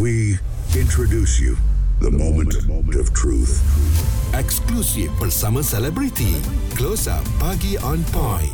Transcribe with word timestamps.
We 0.00 0.38
introduce 0.76 1.40
you 1.40 1.56
the 2.00 2.10
moment 2.10 2.52
of 3.00 3.14
truth. 3.14 3.64
Eksklusif 4.36 5.08
bersama 5.16 5.64
selebriti. 5.64 6.36
Close 6.76 7.08
Up 7.08 7.24
Pagi 7.40 7.80
on 7.80 8.04
Point. 8.12 8.52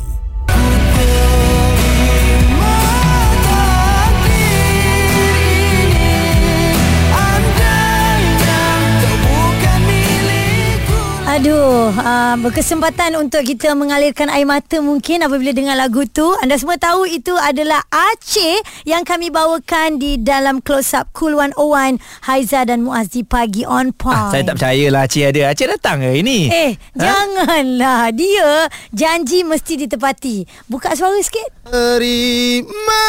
Aduh, 11.43 11.91
uh, 11.91 12.39
berkesempatan 12.39 13.19
untuk 13.19 13.43
kita 13.43 13.75
mengalirkan 13.75 14.31
air 14.31 14.47
mata 14.47 14.79
mungkin 14.79 15.27
apabila 15.27 15.51
dengar 15.51 15.75
lagu 15.75 16.07
tu. 16.07 16.23
Anda 16.39 16.55
semua 16.55 16.79
tahu 16.79 17.03
itu 17.03 17.35
adalah 17.35 17.83
Aceh 17.91 18.63
yang 18.87 19.03
kami 19.03 19.27
bawakan 19.27 19.99
di 19.99 20.15
dalam 20.23 20.63
Close 20.63 20.95
Up 20.95 21.11
Cool 21.11 21.35
101 21.35 21.99
Haiza 22.23 22.63
dan 22.63 22.87
Muaz 22.87 23.11
di 23.11 23.27
Pagi 23.27 23.67
On 23.67 23.91
Point. 23.91 24.15
Ah, 24.15 24.31
saya 24.31 24.47
tak 24.47 24.55
percayalah 24.55 25.03
Aceh 25.03 25.23
ada. 25.35 25.51
Aceh 25.51 25.67
datang 25.67 25.99
ke 25.99 26.15
ini? 26.15 26.47
Eh, 26.47 26.79
ha? 26.79 27.11
janganlah. 27.11 28.15
Dia 28.15 28.71
janji 28.95 29.43
mesti 29.43 29.83
ditepati. 29.83 30.47
Buka 30.71 30.95
suara 30.95 31.19
sikit. 31.19 31.67
Terima 31.67 33.03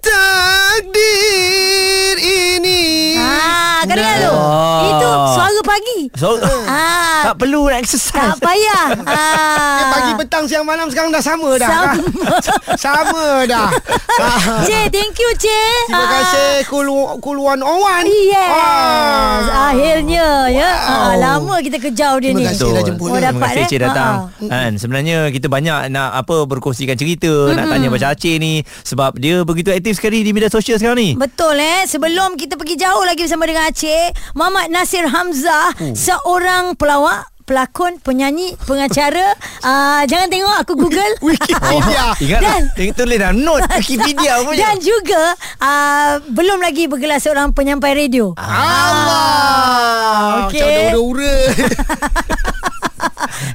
takdir 0.00 0.96
ini. 2.24 3.20
Ah, 3.20 3.84
dengar 3.84 4.16
tu? 4.16 4.29
Oh. 5.60 5.62
Itu 5.62 5.68
suara 5.68 5.68
pagi. 5.68 6.00
So, 6.16 6.30
Ah, 6.64 7.20
tak 7.26 7.34
perlu 7.36 7.68
nak 7.68 7.78
exercise. 7.78 8.16
tak 8.16 8.38
payah. 8.40 8.84
Ah. 9.10 9.90
pagi 9.90 10.12
petang 10.16 10.44
siang 10.46 10.64
malam 10.64 10.86
sekarang 10.86 11.10
dah 11.10 11.20
sama 11.20 11.50
dah. 11.56 11.68
Sama. 11.68 11.92
sama 12.86 13.24
dah. 13.44 13.68
Ah. 14.16 14.62
Cik, 14.62 14.88
thank 14.88 15.16
you, 15.16 15.30
Cik. 15.36 15.82
Terima 15.86 16.00
Ah. 16.00 16.08
kasih 16.14 16.50
Cool, 16.66 16.88
cool 17.18 17.38
One 17.38 17.60
on 17.60 17.76
One. 17.78 18.06
Yes 18.06 18.50
Ah. 18.50 19.70
Akhirnya 19.70 20.26
ya 20.48 20.70
ah, 20.70 21.12
Lama 21.14 21.58
kita 21.58 21.76
kejar 21.76 22.18
dia 22.18 22.30
Terima 22.30 22.40
ni 22.40 22.46
kasih 22.48 22.70
dah 22.70 22.82
jemput 22.82 23.08
Oh, 23.08 23.16
dia. 23.16 23.30
dapat, 23.30 23.48
Terima 23.50 23.64
kasih 23.64 23.76
eh? 23.76 23.82
Datang 23.82 24.14
Ha, 24.40 24.46
kan, 24.46 24.70
Sebenarnya 24.76 25.16
kita 25.28 25.46
banyak 25.46 25.88
nak 25.88 26.10
apa 26.16 26.36
berkongsikan 26.44 26.94
cerita 26.94 27.28
mm-hmm. 27.28 27.56
Nak 27.56 27.66
tanya 27.66 27.88
pasal 27.88 28.08
Aceh 28.10 28.34
ni 28.36 28.52
Sebab 28.82 29.10
dia 29.16 29.42
begitu 29.42 29.68
aktif 29.70 29.96
sekali 29.96 30.22
di 30.22 30.30
media 30.30 30.48
sosial 30.48 30.76
sekarang 30.76 30.98
ni 30.98 31.10
Betul 31.14 31.56
eh 31.56 31.84
Sebelum 31.84 32.34
kita 32.34 32.54
pergi 32.54 32.76
jauh 32.76 33.02
lagi 33.02 33.20
bersama 33.20 33.44
dengan 33.44 33.66
Aceh 33.66 34.04
Muhammad 34.34 34.66
Nasir 34.70 35.04
Hamzah 35.04 35.49
Hmm. 35.74 35.92
Seorang 35.92 36.72
pelawak 36.74 37.28
Pelakon, 37.42 37.98
penyanyi, 37.98 38.54
pengacara 38.60 39.34
uh, 39.60 40.02
Jangan 40.06 40.28
tengok 40.30 40.56
aku 40.56 40.72
google 40.78 41.12
Wikipedia. 41.26 42.14
Ingat 42.22 42.38
Dan- 42.38 42.70
Dan, 42.70 42.94
Tulis 42.94 43.18
dah 43.18 43.32
Note 43.34 43.66
Wikipedia 43.74 44.38
punya 44.46 44.64
Dan 44.64 44.76
juga 44.78 45.34
uh, 45.58 46.22
Belum 46.30 46.58
lagi 46.58 46.86
bergelar 46.86 47.18
seorang 47.18 47.50
penyampai 47.50 47.90
radio 47.96 48.38
Allah. 48.38 50.46
Okey. 50.46 50.62
Macam 50.62 50.62
ada 50.62 50.94
ura-ura. 50.94 51.34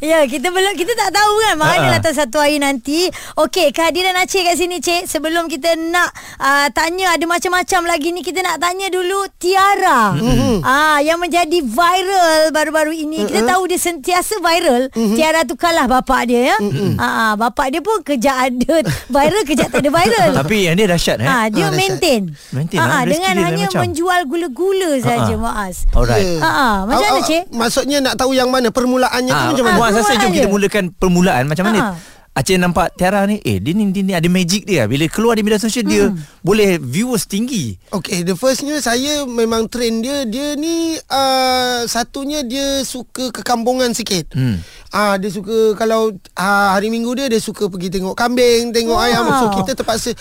Ya 0.06 0.22
kita 0.24 0.48
belum 0.48 0.74
Kita 0.74 0.94
tak 0.94 1.10
tahu 1.12 1.34
kan 1.42 1.56
Mana 1.58 1.74
Ha-ha. 1.76 1.90
lah 1.90 2.00
tahu 2.00 2.14
satu 2.14 2.38
hari 2.38 2.58
nanti 2.58 3.10
Okey 3.36 3.70
kehadiran 3.70 4.14
Aceh 4.16 4.38
kat 4.40 4.54
sini 4.54 4.78
Cik 4.78 5.08
Sebelum 5.08 5.48
kita 5.48 5.74
nak 5.74 6.10
uh, 6.38 6.70
Tanya 6.70 7.12
ada 7.12 7.26
macam-macam 7.26 7.82
lagi 7.86 8.10
ni 8.12 8.22
Kita 8.22 8.40
nak 8.40 8.60
tanya 8.60 8.86
dulu 8.88 9.26
Tiara 9.36 10.14
mm-hmm. 10.14 10.62
ah, 10.62 11.00
Yang 11.00 11.20
menjadi 11.20 11.60
viral 11.60 12.42
Baru-baru 12.52 12.94
ini 12.94 13.18
mm-hmm. 13.20 13.30
Kita 13.32 13.42
tahu 13.48 13.66
dia 13.66 13.80
sentiasa 13.80 14.38
viral 14.38 14.88
mm-hmm. 14.88 15.16
Tiara 15.16 15.42
tu 15.42 15.56
kalah 15.56 15.90
bapak 15.90 16.22
dia 16.28 16.54
ya 16.54 16.58
mm-hmm. 16.58 16.92
ah, 16.98 17.34
Bapak 17.36 17.68
dia 17.70 17.82
pun 17.82 17.98
Kejap 18.00 18.38
ada 18.46 18.76
viral 19.16 19.44
Kejap 19.44 19.68
tak 19.70 19.82
ada 19.82 19.90
viral 19.90 20.30
Tapi 20.36 20.58
yang 20.64 20.76
dia 20.76 20.86
dahsyat 20.86 21.18
eh 21.18 21.28
Ah, 21.28 21.46
dia 21.48 21.66
Ah, 21.66 21.68
dahsyat. 21.68 21.82
maintain. 21.98 22.22
Maintain 22.52 22.78
Ah, 22.78 23.02
rezeki 23.02 23.10
dengan 23.10 23.34
dia 23.34 23.46
hanya 23.48 23.66
macam. 23.66 23.82
menjual 23.82 24.20
gula-gula 24.26 24.92
saja 25.00 25.34
ah. 25.34 25.38
Muaz. 25.38 25.76
Alright. 25.92 26.28
Ha 26.38 26.46
ah, 26.46 26.76
macam 26.84 27.02
mana 27.02 27.18
Awak- 27.18 27.28
cik? 27.28 27.44
Maksudnya 27.50 27.98
nak 28.00 28.16
tahu 28.16 28.32
yang 28.32 28.48
mana 28.48 28.70
permulaannya 28.70 29.32
tu 29.32 29.36
Ah, 29.38 29.50
macam 29.50 29.64
mana? 29.66 29.78
Muaz 29.78 29.95
rasa 29.96 30.12
Permulaan 30.12 30.22
jom 30.22 30.32
kita 30.32 30.42
dia. 30.42 30.52
mulakan 30.52 30.84
permulaan 30.92 31.44
Macam 31.46 31.66
mana 31.66 31.82
Ha. 31.82 32.14
Aceh 32.36 32.60
nampak 32.60 32.92
Tiara 32.94 33.24
ni 33.24 33.40
Eh 33.40 33.58
dia 33.58 33.72
ni, 33.72 33.88
dia 33.90 34.02
ni 34.02 34.12
ada 34.12 34.28
magic 34.28 34.64
dia 34.64 34.84
Bila 34.84 35.08
keluar 35.08 35.34
di 35.34 35.42
media 35.42 35.56
sosial 35.56 35.84
Dia 35.84 36.12
Hmm. 36.12 36.20
boleh 36.42 36.76
viewers 36.76 37.24
tinggi 37.24 37.80
Okay, 37.90 38.22
the 38.22 38.36
firstnya 38.36 38.76
saya 38.78 39.24
memang 39.24 39.66
train 39.66 40.04
dia. 40.04 40.28
Dia 40.28 40.54
ni 40.54 41.00
uh, 41.00 41.82
satunya 41.86 42.44
dia 42.44 42.84
suka 42.84 43.32
kekampungan 43.32 43.96
sikit. 43.96 44.36
Hmm. 44.36 44.60
Ah, 44.90 45.16
dia 45.16 45.28
suka 45.28 45.74
kalau 45.74 46.12
uh, 46.12 46.70
hari 46.70 46.88
minggu 46.90 47.08
dia 47.14 47.28
dia 47.28 47.40
suka 47.40 47.66
pergi 47.66 47.88
tengok 47.90 48.14
kambing, 48.14 48.70
tengok 48.70 48.94
Wow. 48.94 49.06
ayam. 49.06 49.24
So 49.34 49.46
kita 49.54 49.72
terpaksa 49.74 50.12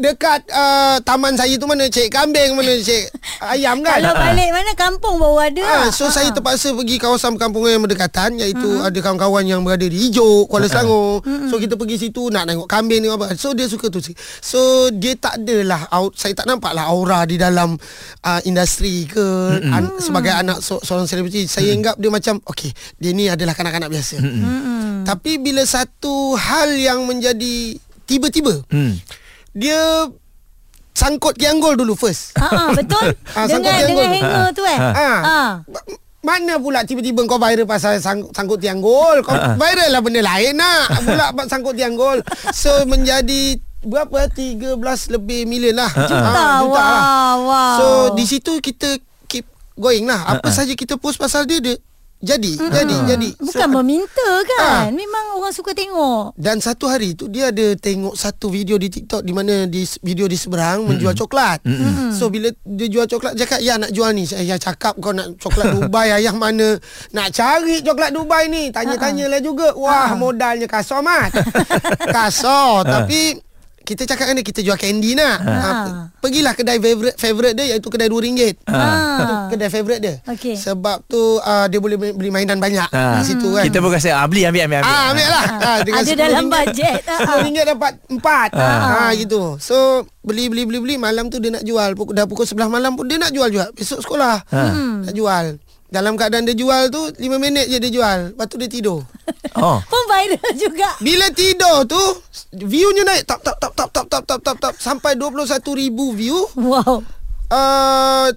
dekat 0.00 0.48
uh, 0.48 0.96
taman 1.04 1.36
saya 1.36 1.60
tu 1.60 1.68
mana 1.68 1.84
cek 1.84 2.08
kambing, 2.08 2.56
mana 2.56 2.80
cek 2.80 3.12
ayam 3.52 3.84
kan. 3.84 4.00
Kalau 4.00 4.16
balik 4.16 4.48
mana 4.48 4.72
kampung 4.72 5.20
baru 5.20 5.36
ada. 5.44 5.64
Ah, 5.64 5.86
so 5.92 6.08
saya 6.08 6.32
terpaksa 6.32 6.72
pergi 6.72 6.96
kawasan 6.96 7.36
perkampungan 7.36 7.76
yang 7.76 7.82
berdekatan 7.84 8.40
iaitu 8.40 8.64
mm-hmm. 8.64 8.88
ada 8.88 8.98
kawan-kawan 9.04 9.44
yang 9.44 9.60
berada 9.60 9.84
di 9.84 10.08
Ijuk, 10.08 10.48
Kuala 10.48 10.72
Selangor. 10.72 11.20
Mm-hmm. 11.20 11.48
So 11.52 11.54
kita 11.60 11.74
pergi 11.76 11.96
situ 12.00 12.32
nak 12.32 12.48
tengok 12.48 12.64
kambing 12.64 13.04
tengok 13.04 13.16
apa. 13.20 13.26
So 13.36 13.52
dia 13.52 13.68
suka 13.68 13.92
tu. 13.92 14.00
So 14.40 14.88
dia 14.88 15.20
tak 15.20 15.44
adalah 15.44 15.84
out 15.92 16.16
saya 16.16 16.32
tak 16.32 16.48
nampak 16.48 16.72
lah 16.72 16.88
aura 16.88 17.28
di 17.28 17.36
dalam 17.36 17.76
uh, 18.24 18.40
industri 18.48 19.04
ke 19.04 19.20
mm-hmm. 19.20 19.76
an, 19.76 19.84
sebagai 20.00 20.32
anak 20.32 20.64
so, 20.64 20.80
seorang 20.80 21.04
selebriti. 21.04 21.44
Saya 21.44 21.76
anggap 21.76 22.00
dia 22.00 22.08
macam 22.08 22.40
okey, 22.48 22.72
dia 22.96 23.12
ni 23.12 23.28
adalah 23.28 23.52
kanak-kanak 23.52 23.92
biasa. 23.92 24.16
Mm-hmm. 24.16 25.04
Tapi 25.04 25.36
bila 25.36 25.60
satu 25.68 26.32
hal 26.40 26.72
yang 26.72 27.04
menjadi 27.04 27.76
tiba-tiba 28.04 28.64
hmm. 28.68 29.23
Dia 29.54 30.10
sangkut 30.90 31.34
kianggol 31.34 31.74
dulu 31.74 31.94
first. 31.94 32.34
Ha 32.36 32.46
ah, 32.46 32.68
betul. 32.70 33.14
Sangkut 33.50 33.66
dengan 33.66 33.74
tiang 33.74 33.88
dengan 33.88 34.06
gol. 34.06 34.14
hanger 34.14 34.46
tu 34.50 34.62
eh. 34.62 34.78
Ha. 34.78 34.90
Ha. 34.90 35.08
Ah. 35.22 35.50
Ma- 35.66 35.86
Mana 36.24 36.56
pula 36.56 36.80
tiba-tiba 36.82 37.20
kau 37.28 37.36
viral 37.36 37.68
pasal 37.68 38.00
sang, 38.00 38.32
sangkut 38.32 38.56
tiang 38.56 38.80
gol 38.80 39.20
Kau 39.20 39.36
Ha, 39.36 39.44
ha. 39.44 39.60
viral 39.60 39.92
lah 39.92 40.00
benda 40.00 40.24
lain 40.24 40.56
nak 40.56 41.04
Pula 41.04 41.28
sangkut 41.52 41.76
tiang 41.76 41.92
gol 41.92 42.24
So 42.48 42.72
menjadi 42.88 43.60
Berapa 43.84 44.32
13 44.32 44.72
lebih 45.12 45.44
million 45.44 45.76
lah 45.76 45.92
Ha, 45.92 46.00
ha. 46.00 46.08
Juta. 46.08 46.24
Ah, 46.24 46.56
juta 46.64 46.80
lah. 46.80 46.96
Wow, 46.96 47.36
wow. 47.44 47.76
So 47.76 47.86
di 48.16 48.24
situ 48.24 48.56
kita 48.56 48.96
keep 49.28 49.44
going 49.76 50.08
lah 50.08 50.40
Apa 50.40 50.48
saja 50.48 50.72
kita 50.72 50.96
post 50.96 51.20
pasal 51.20 51.44
dia 51.44 51.60
Dia 51.60 51.76
jadi 52.24 52.52
Jadi 52.56 52.96
Jadi 53.04 53.28
Bukan 53.36 53.68
So, 53.68 53.74
meminta 53.80 54.28
kan. 54.48 54.64
Ah. 54.64 54.84
Memang 54.88 55.36
orang 55.36 55.52
suka 55.52 55.76
tengok. 55.76 56.34
dan 56.40 56.58
satu 56.58 56.88
hari 56.88 57.12
tu 57.12 57.28
dia 57.28 57.52
ada 57.52 57.76
tengok 57.76 58.16
satu 58.16 58.48
video 58.48 58.80
di 58.80 58.88
TikTok 58.88 59.20
di 59.20 59.32
mana 59.36 59.68
di 59.68 59.84
video 60.00 60.24
di 60.24 60.34
seberang 60.34 60.88
menjual 60.88 61.12
coklat. 61.12 61.60
Mm-hmm. 61.64 62.10
So 62.16 62.32
bila 62.32 62.48
dia 62.64 62.86
jual 62.88 63.06
coklat 63.06 63.36
dia 63.36 63.44
cakap 63.44 63.60
ya 63.60 63.76
nak 63.76 63.92
jual 63.92 64.10
ni. 64.16 64.24
Saya 64.24 64.56
cakap 64.56 64.96
kau 64.98 65.12
nak 65.12 65.36
coklat 65.36 65.76
Dubai 65.76 66.08
ayah 66.18 66.34
mana 66.34 66.80
nak 67.12 67.28
cari 67.30 67.84
coklat 67.84 68.10
Dubai 68.16 68.48
ni. 68.48 68.72
Tanya-tanyalah 68.72 69.40
juga. 69.44 69.76
Wah 69.76 70.16
modalnya 70.16 70.64
kasar 70.64 71.04
mat. 71.04 71.30
kasar 72.16 72.82
tapi 72.88 73.36
kita 73.84 74.08
cakap 74.08 74.26
kan 74.26 74.34
dia 74.34 74.42
kita 74.42 74.60
jual 74.64 74.74
candy 74.74 75.12
nak. 75.12 75.36
Ha. 75.38 75.70
Pergilah 76.18 76.56
kedai 76.56 76.80
favorite 76.80 77.14
favorite 77.14 77.54
dia 77.54 77.76
iaitu 77.76 77.86
kedai 77.86 78.08
RM2. 78.08 78.64
Ha. 78.64 78.80
Itu 79.20 79.34
kedai 79.52 79.68
favorite 79.68 80.00
dia. 80.00 80.14
Okey. 80.24 80.56
Sebab 80.56 81.04
tu 81.04 81.20
uh, 81.36 81.66
dia 81.68 81.78
boleh 81.78 82.00
beli 82.00 82.32
mainan 82.32 82.56
banyak 82.56 82.88
Ha. 82.88 83.20
di 83.20 83.28
situ 83.28 83.52
kan. 83.52 83.62
Kita 83.62 83.84
pun 83.84 83.92
rasa 83.92 84.16
ah, 84.16 84.26
Beli 84.26 84.48
ambil 84.48 84.64
ambil 84.64 84.78
ambil 84.80 84.88
Ah, 84.90 85.04
ambil 85.12 85.28
lah. 85.28 85.44
Ah, 85.60 85.78
dengan 85.84 86.00
Ada 86.00 86.10
RM10 86.10 86.18
dalam 86.18 86.44
bajet. 86.48 87.00
Ah. 87.04 87.18
RM10 87.38 87.64
dapat 87.68 87.92
empat. 88.08 88.48
Ah. 88.56 89.10
gitu. 89.12 89.60
So, 89.60 89.76
beli 90.24 90.48
beli 90.48 90.64
beli 90.64 90.78
beli 90.80 90.94
malam 90.96 91.28
tu 91.28 91.36
dia 91.36 91.52
nak 91.52 91.62
jual. 91.62 91.92
Pukul 91.92 92.16
dah 92.16 92.24
pukul 92.24 92.48
11 92.48 92.72
malam 92.72 92.96
pun 92.96 93.04
dia 93.04 93.20
nak 93.20 93.30
jual 93.30 93.52
juga. 93.52 93.68
Besok 93.76 94.00
sekolah. 94.00 94.48
Nak 95.04 95.12
jual 95.12 95.60
dalam 95.92 96.18
keadaan 96.18 96.48
dia 96.48 96.56
jual 96.56 96.90
tu 96.90 97.00
5 97.12 97.20
minit 97.38 97.70
je 97.70 97.78
dia 97.78 97.92
jual. 97.92 98.18
Lepas 98.34 98.46
tu 98.48 98.56
dia 98.56 98.70
tidur. 98.70 99.00
Oh. 99.54 99.78
Pun 99.86 100.02
viral 100.10 100.50
juga. 100.58 100.98
Bila 100.98 101.30
tidur 101.30 101.86
tu 101.86 102.02
Viewnya 102.58 103.06
naik. 103.06 103.22
Tap 103.22 103.38
tap 103.38 103.54
tap 103.62 103.70
tap 103.70 103.86
tap 103.94 104.06
tap 104.10 104.22
tap 104.26 104.40
tap 104.42 104.56
tap. 104.58 104.74
Sampai 104.82 105.14
21 105.14 105.62
ribu 105.78 106.10
view. 106.10 106.34
Wow. 106.58 107.06
Uh, 107.54 108.34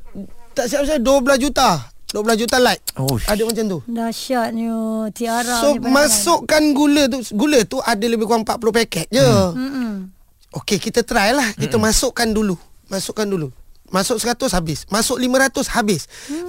Tak 0.53 0.69
siap 0.69 0.85
saya 0.85 1.01
12 1.01 1.41
juta. 1.41 1.89
12 2.13 2.45
juta 2.45 2.61
like. 2.61 2.85
Oh, 3.01 3.17
Ada 3.25 3.41
macam 3.49 3.65
tu. 3.65 3.79
Dahsyatnya 3.89 5.09
Tiara 5.09 5.57
So 5.57 5.81
masukkan 5.81 6.61
gula 6.77 7.09
tu 7.09 7.25
Gula 7.33 7.65
tu 7.65 7.81
ada 7.81 8.05
lebih 8.05 8.29
kurang 8.29 8.45
40 8.45 8.77
paket 8.77 9.07
je. 9.09 9.25
Hmm. 9.57 10.13
Okay 10.53 10.77
kita 10.77 11.01
try 11.01 11.33
lah. 11.33 11.49
Kita 11.57 11.81
hmm. 11.81 11.85
masukkan 11.89 12.29
dulu. 12.29 12.53
Masukkan 12.93 13.25
dulu. 13.25 13.49
Masuk 13.87 14.19
100 14.19 14.51
habis. 14.51 14.83
Masuk 14.91 15.15
500 15.15 15.71
habis. 15.71 16.01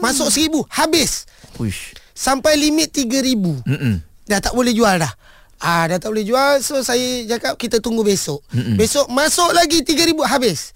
Masuk 0.02 0.28
1000 0.30 0.66
habis. 0.74 1.26
Uish. 1.58 1.94
Sampai 2.14 2.58
limit 2.58 2.90
3000 2.90 3.62
Mm-mm. 3.62 3.94
Dah 4.26 4.42
tak 4.42 4.54
boleh 4.58 4.74
jual 4.74 4.98
dah. 4.98 5.14
Ah 5.58 5.90
dah 5.90 5.98
tak 5.98 6.14
boleh 6.14 6.22
jual 6.22 6.62
So 6.62 6.82
saya 6.86 7.26
cakap 7.26 7.54
Kita 7.58 7.78
tunggu 7.78 8.02
besok. 8.02 8.42
Mm-mm. 8.50 8.74
Besok 8.74 9.06
masuk 9.10 9.50
lagi 9.54 9.82
3000 9.86 10.14
habis. 10.26 10.74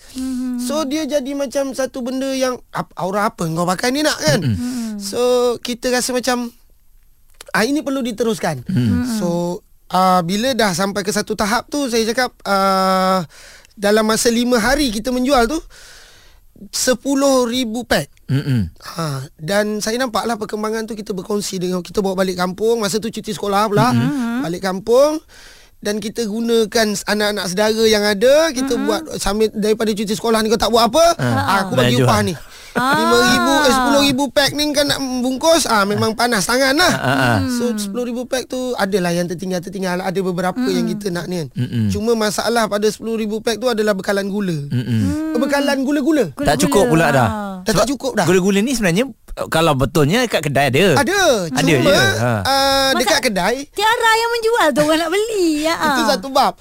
So 0.62 0.86
dia 0.86 1.02
jadi 1.02 1.34
macam 1.34 1.74
Satu 1.74 2.02
benda 2.02 2.30
yang 2.30 2.58
Aura 2.94 3.30
apa 3.30 3.46
kau 3.46 3.66
pakai 3.66 3.90
ni 3.90 4.06
nak 4.06 4.18
kan? 4.18 4.38
So 4.98 5.54
kita 5.58 5.90
rasa 5.90 6.14
macam 6.14 6.50
ah 7.50 7.62
Ini 7.66 7.82
perlu 7.82 8.06
diteruskan. 8.06 8.62
So 9.18 9.62
ah 9.90 10.22
Bila 10.22 10.54
dah 10.54 10.70
sampai 10.74 11.02
ke 11.02 11.10
satu 11.10 11.34
tahap 11.34 11.66
tu 11.66 11.90
Saya 11.90 12.06
cakap 12.06 12.34
ah 12.46 13.26
Dalam 13.74 14.06
masa 14.06 14.30
lima 14.30 14.58
hari 14.58 14.90
kita 14.90 15.10
menjual 15.10 15.46
tu 15.46 15.58
10,000 16.70 17.90
pack. 17.90 18.08
Mm-mm. 18.32 18.72
Ha, 18.96 19.28
dan 19.36 19.82
saya 19.84 20.00
nampaklah 20.00 20.40
perkembangan 20.40 20.88
tu 20.88 20.96
kita 20.96 21.12
berkongsi 21.12 21.60
dengan 21.60 21.84
kita 21.84 22.00
bawa 22.00 22.24
balik 22.24 22.40
kampung 22.40 22.80
masa 22.80 22.96
tu 22.96 23.12
cuti 23.12 23.28
sekolah 23.28 23.68
pula 23.68 23.92
mm-hmm. 23.92 24.40
balik 24.40 24.62
kampung 24.64 25.20
dan 25.84 26.00
kita 26.00 26.24
gunakan 26.24 26.96
anak-anak 26.96 27.44
saudara 27.52 27.84
yang 27.84 28.00
ada 28.00 28.48
kita 28.56 28.72
mm-hmm. 28.72 28.86
buat 28.88 29.02
sambil 29.20 29.52
daripada 29.52 29.92
cuti 29.92 30.16
sekolah 30.16 30.40
ni 30.40 30.48
kau 30.48 30.56
tak 30.56 30.72
buat 30.72 30.88
apa 30.88 31.04
ha, 31.20 31.66
aku 31.66 31.76
bagi 31.76 32.00
Baju 32.00 32.08
upah 32.08 32.20
lah. 32.24 32.28
ni 32.30 32.34
lima 32.72 33.16
ribu 33.28 33.52
eh, 33.60 33.70
sepuluh 33.70 34.00
ribu 34.02 34.24
pack 34.28 34.50
ni 34.52 34.70
kan 34.70 34.86
nak 34.86 34.96
bungkus 34.96 35.64
ah 35.64 35.82
memang 35.82 36.12
panas 36.12 36.44
tangan 36.44 36.72
lah 36.72 36.94
ah. 36.94 37.38
so 37.50 37.74
sepuluh 37.74 38.04
ribu 38.04 38.24
pack 38.24 38.46
tu 38.46 38.72
adalah 38.74 39.10
yang 39.10 39.26
tertinggal 39.26 39.58
tertinggal 39.58 39.98
ada 39.98 40.16
beberapa 40.18 40.62
yang 40.64 40.86
kita 40.86 41.08
nak 41.08 41.26
ni 41.26 41.42
kan 41.42 41.48
cuma 41.88 42.14
masalah 42.14 42.66
pada 42.66 42.86
sepuluh 42.86 43.14
ribu 43.14 43.38
pack 43.38 43.58
tu 43.58 43.66
adalah 43.66 43.92
bekalan 43.92 44.26
gula 44.26 44.56
Mm-mm. 44.68 45.36
bekalan 45.36 45.82
gula-gula 45.82 46.22
Gula-gula. 46.22 46.44
Tak 46.44 46.56
cukup 46.60 46.84
pula 46.86 47.06
dah. 47.08 47.28
Dah 47.62 47.72
tak 47.74 47.86
cukup 47.88 48.12
dah. 48.14 48.26
Gula-gula 48.26 48.58
ni 48.58 48.72
sebenarnya 48.72 49.06
uh, 49.08 49.48
kalau 49.48 49.72
betulnya 49.72 50.22
kat 50.26 50.42
kedai 50.42 50.68
ada. 50.68 50.98
Ada 50.98 51.20
Ada 51.50 51.72
Cuma 51.72 51.90
je, 51.90 51.98
ha. 52.20 52.32
uh, 52.42 52.90
Dekat 52.94 53.10
Masa- 53.16 53.24
kedai 53.24 53.56
Tiara 53.70 54.10
yang 54.14 54.30
menjual 54.30 54.66
tu 54.70 54.80
orang 54.82 54.98
nak 54.98 55.10
beli. 55.10 55.46
Ya. 55.62 55.74
Itu 55.74 56.02
satu 56.06 56.28
bab 56.28 56.52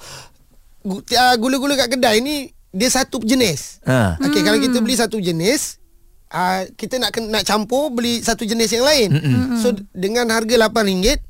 ah, 1.14 1.34
Gula-gula 1.36 1.74
kat 1.76 1.88
kedai 1.90 2.18
ni 2.18 2.36
Dia 2.70 2.88
satu 2.88 3.20
jenis 3.20 3.82
Ha. 3.82 4.16
Okey 4.20 4.40
kalau 4.40 4.58
kita 4.58 4.78
beli 4.78 4.94
satu 4.94 5.18
jenis 5.18 5.81
uh, 6.32 6.66
Kita 6.74 6.98
nak 6.98 7.12
nak 7.28 7.44
campur 7.44 7.92
Beli 7.92 8.24
satu 8.24 8.42
jenis 8.48 8.72
yang 8.72 8.84
lain 8.88 9.08
Mm-mm. 9.12 9.60
So 9.60 9.76
dengan 9.92 10.32
harga 10.32 10.66
RM8 10.66 11.20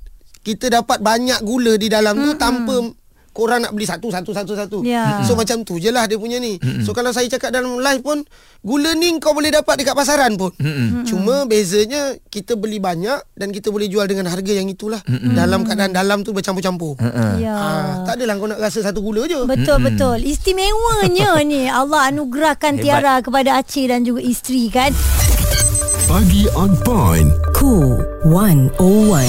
Kita 0.43 0.71
dapat 0.71 1.03
banyak 1.03 1.43
gula 1.43 1.77
di 1.77 1.91
dalam 1.91 2.17
tu 2.17 2.33
Tanpa 2.39 3.02
Korang 3.33 3.61
nak 3.61 3.73
beli 3.73 3.85
satu 3.85 4.09
Satu 4.09 4.31
satu 4.31 4.53
satu 4.53 4.79
Ya. 4.85 5.25
So 5.25 5.33
macam 5.33 5.61
tu 5.63 5.77
je 5.77 5.89
lah 5.89 6.05
Dia 6.05 6.17
punya 6.17 6.37
ni 6.37 6.57
So 6.81 6.93
kalau 6.93 7.11
saya 7.11 7.25
cakap 7.27 7.49
dalam 7.49 7.77
live 7.77 8.01
pun 8.01 8.21
Gula 8.61 8.93
ni 8.93 9.17
kau 9.17 9.33
boleh 9.33 9.49
dapat 9.49 9.77
Dekat 9.77 9.93
pasaran 9.93 10.37
pun 10.37 10.53
Cuma 11.03 11.45
bezanya 11.45 12.13
Kita 12.23 12.55
beli 12.55 12.77
banyak 12.77 13.33
Dan 13.33 13.51
kita 13.51 13.69
boleh 13.69 13.89
jual 13.89 14.05
Dengan 14.05 14.29
harga 14.29 14.53
yang 14.53 14.69
itulah 14.69 15.01
Dalam 15.09 15.65
keadaan 15.65 15.91
dalam 15.91 16.21
tu 16.21 16.31
Bercampur-campur 16.31 16.95
Ha. 16.95 17.37
Ya. 17.37 17.55
Ah, 17.55 17.93
tak 18.05 18.19
adalah 18.19 18.37
kau 18.37 18.47
nak 18.47 18.59
rasa 18.59 18.79
satu 18.81 19.01
gula 19.01 19.25
je. 19.25 19.43
Betul 19.43 19.81
betul. 19.81 20.21
Istimewanya 20.21 21.41
ni 21.43 21.67
Allah 21.67 22.09
anugerahkan 22.09 22.77
Hebat. 22.77 22.85
Tiara 22.85 23.15
kepada 23.19 23.59
Aceh 23.59 23.87
dan 23.87 24.03
juga 24.03 24.21
isteri 24.21 24.69
kan. 24.69 24.93
Pagi 26.05 26.45
on 26.53 26.77
point 26.83 27.29
Cool 27.53 27.97
101. 28.29 29.25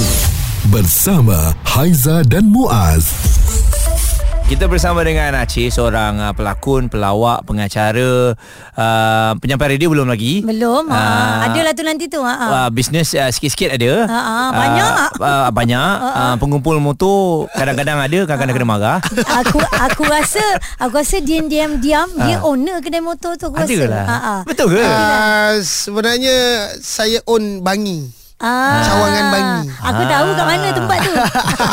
bersama 0.69 1.55
Haiza 1.65 2.21
dan 2.23 2.45
Muaz. 2.45 3.32
Kita 4.53 4.69
bersama 4.69 5.01
dengan 5.01 5.33
Aceh 5.33 5.73
seorang 5.73 6.21
uh, 6.21 6.29
pelakon, 6.37 6.85
pelawak, 6.85 7.41
pengacara, 7.41 8.37
uh, 8.77 9.31
penyampai 9.41 9.73
radio 9.73 9.89
belum 9.89 10.05
lagi. 10.05 10.45
Belum. 10.45 10.93
Ha. 10.93 10.93
Ah, 10.93 11.49
Adalah 11.49 11.73
tu 11.73 11.81
nanti 11.81 12.05
tu. 12.05 12.21
Ha. 12.21 12.37
Uh, 12.37 12.69
bisnes 12.69 13.17
uh, 13.17 13.33
sikit-sikit 13.33 13.73
ada. 13.73 14.05
Ah, 14.05 14.13
ah, 14.13 14.49
banyak. 14.53 14.91
Uh, 15.17 15.25
uh, 15.25 15.49
banyak. 15.49 15.93
Uh, 16.05 16.35
pengumpul 16.37 16.77
motor 16.77 17.49
kadang-kadang 17.57 17.97
ada, 17.97 18.19
kadang-kadang 18.29 18.55
kena 18.61 18.69
marah. 18.69 18.97
aku 19.41 19.57
aku 19.57 20.05
rasa 20.05 20.45
aku 20.77 21.01
rasa 21.01 21.17
dia 21.17 21.41
diam 21.41 21.81
diam 21.81 22.13
dia 22.13 22.37
owner 22.45 22.77
kedai 22.77 23.01
motor 23.01 23.33
tu 23.33 23.49
aku 23.49 23.57
rasa. 23.57 23.73
Adalah. 23.73 24.05
Ha, 24.05 24.17
ha. 24.21 24.35
Betul 24.45 24.77
ke? 24.77 24.85
Ah, 24.85 25.57
sebenarnya 25.65 26.37
saya 26.77 27.25
own 27.25 27.65
Bangi. 27.65 28.22
Ah. 28.43 28.83
Cawangan 28.83 29.25
Bangi. 29.29 29.59
Aku 29.71 30.01
tahu 30.03 30.27
kat 30.33 30.45
mana 30.45 30.67
tempat 30.69 30.97
tu. 30.99 31.13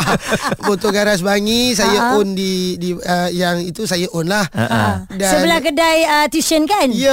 Motor 0.67 0.89
garas 0.89 1.19
Bangi 1.19 1.75
saya 1.75 1.99
Ah. 2.01 2.15
own 2.15 2.31
di 2.31 2.75
di 2.75 2.95
uh, 2.95 3.27
yang 3.29 3.59
itu 3.59 3.83
saya 3.83 4.07
own 4.09 4.25
lah. 4.25 4.47
Ah. 4.51 5.03
Dan- 5.05 5.31
Sebelah 5.35 5.59
kedai 5.59 5.99
uh, 6.03 6.25
tuition 6.27 6.63
kan? 6.63 6.87
Yo, 6.87 7.11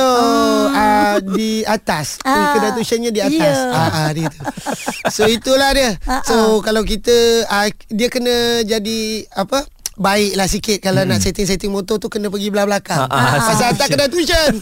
uh, 0.68 1.18
di 1.26 1.66
atas. 1.66 2.22
Ah. 2.22 2.30
Ah. 2.30 2.50
Kedai 2.54 2.70
tuitionnya 2.72 3.10
di 3.10 3.18
atas. 3.18 3.56
Ah, 3.68 3.90
ah, 3.90 4.08
dia 4.10 4.30
tu. 4.30 4.40
So 5.10 5.26
itulah 5.26 5.74
dia. 5.74 5.98
Ah, 6.04 6.22
So 6.22 6.62
kalau 6.62 6.82
kita 6.82 7.10
uh, 7.44 7.66
dia 7.88 8.08
kena 8.08 8.36
jadi 8.62 8.98
apa? 9.34 9.66
Baiklah 9.98 10.46
sikit 10.46 10.78
kalau 10.78 11.02
nak 11.02 11.18
setting-setting 11.18 11.68
motor 11.68 11.98
tu 11.98 12.06
kena 12.06 12.30
pergi 12.30 12.48
belah 12.48 12.64
belakang. 12.64 13.04
Hmm. 13.04 13.18
Ah, 13.18 13.34
ah, 13.34 13.40
Pasal 13.42 13.74
atas 13.74 13.86
kedai 13.90 14.06
tuition. 14.06 14.52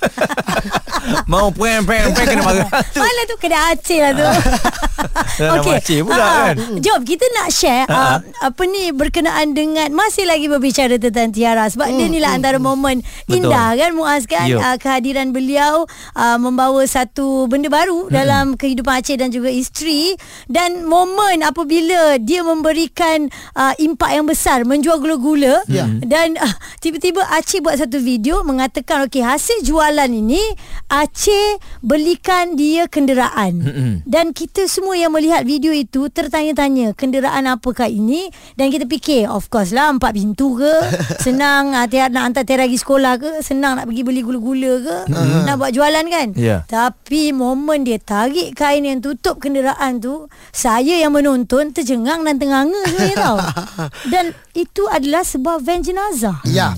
Mau 1.31 1.55
pren 1.55 1.87
pren 1.87 2.11
pren 2.11 2.27
kena 2.27 2.43
marah. 2.43 2.69
Mana 2.99 3.23
tu 3.29 3.37
kedai 3.39 3.77
Aceh 3.77 3.99
lah 4.01 4.13
tu. 4.13 4.27
Nama 5.45 5.61
Aceh 5.77 5.99
pula 6.03 6.17
Ah, 6.17 6.25
ah. 6.25 6.37
kan. 6.51 6.55
Jom 6.81 7.01
kita 7.05 7.25
nak 7.37 7.49
share 7.53 7.85
uh, 7.87 8.19
apa 8.43 8.63
ni 8.65 8.91
berkenaan 8.91 9.53
dengan 9.53 9.93
masih 9.93 10.25
lagi 10.25 10.49
berbicara 10.49 10.97
tentang 10.97 11.31
Tiara 11.31 11.69
sebab 11.69 11.87
dia 11.93 12.09
ni 12.09 12.19
lah 12.19 12.33
antara 12.33 12.57
momen 12.57 13.05
Betul. 13.29 13.45
indah 13.45 13.77
kan 13.77 13.91
Muaz 13.93 14.25
kan 14.25 14.49
uh, 14.49 14.77
kehadiran 14.81 15.31
beliau 15.31 15.85
uh, 16.17 16.39
membawa 16.41 16.81
satu 16.89 17.45
benda 17.47 17.69
baru 17.69 18.09
dalam 18.09 18.57
kehidupan 18.57 18.99
Aceh 18.99 19.21
dan 19.21 19.29
juga 19.29 19.53
isteri 19.53 20.17
dan 20.49 20.89
momen 20.89 21.45
apabila 21.45 22.17
dia 22.17 22.41
memberikan 22.41 23.29
uh, 23.53 23.77
impak 23.77 24.11
yang 24.11 24.25
besar 24.25 24.65
menjual 24.65 24.97
gula-gula 25.27 25.67
Ya. 25.67 25.91
dan 26.07 26.39
uh, 26.39 26.55
tiba-tiba 26.79 27.19
Aceh 27.27 27.59
buat 27.59 27.75
satu 27.75 27.99
video 27.99 28.47
mengatakan 28.47 29.11
okey 29.11 29.27
hasil 29.27 29.67
jualan 29.67 30.07
ini 30.07 30.39
Aceh 30.87 31.59
belikan 31.83 32.55
dia 32.55 32.87
kenderaan. 32.87 33.59
Dan 34.07 34.31
kita 34.31 34.71
semua 34.71 34.95
yang 34.95 35.11
melihat 35.11 35.43
video 35.43 35.75
itu 35.75 36.07
tertanya-tanya 36.07 36.95
kenderaan 36.95 37.51
apakah 37.51 37.91
ini? 37.91 38.31
Dan 38.55 38.71
kita 38.71 38.87
fikir 38.87 39.27
of 39.27 39.51
course 39.51 39.75
lah 39.75 39.91
empat 39.91 40.15
pintu 40.15 40.55
ke? 40.57 40.75
Senang 41.27 41.75
uh, 41.75 41.91
tiar, 41.91 42.15
nak 42.15 42.31
hantar 42.31 42.47
tiar 42.47 42.63
pergi 42.63 42.79
sekolah 42.79 43.13
ke? 43.19 43.31
Senang 43.43 43.75
nak 43.77 43.91
pergi 43.91 44.03
beli 44.03 44.23
gula-gula 44.23 44.73
ke? 44.79 44.97
Nak 45.43 45.55
buat 45.59 45.75
jualan 45.75 46.07
kan? 46.07 46.29
Ya. 46.39 46.63
tapi 46.69 47.33
momen 47.33 47.83
dia 47.83 47.97
tarik 47.97 48.53
kain 48.55 48.85
yang 48.85 49.01
tutup 49.01 49.41
kenderaan 49.41 49.99
tu 49.99 50.29
saya 50.53 51.01
yang 51.01 51.11
menonton 51.11 51.73
tercengang 51.73 52.23
dan 52.23 52.37
tenganga 52.37 52.77
sebenarnya 52.87 53.17
tau 53.17 53.37
dan 54.13 54.25
itu 54.57 54.89
adalah 54.89 55.21
sebuah 55.21 55.61
van 55.61 55.85
jenazah 55.85 56.41
Ya. 56.49 56.73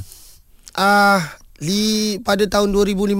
Ah, 0.75 1.19
uh, 1.19 1.21
li 1.63 2.19
pada 2.23 2.47
tahun 2.47 2.71
2015. 2.75 3.19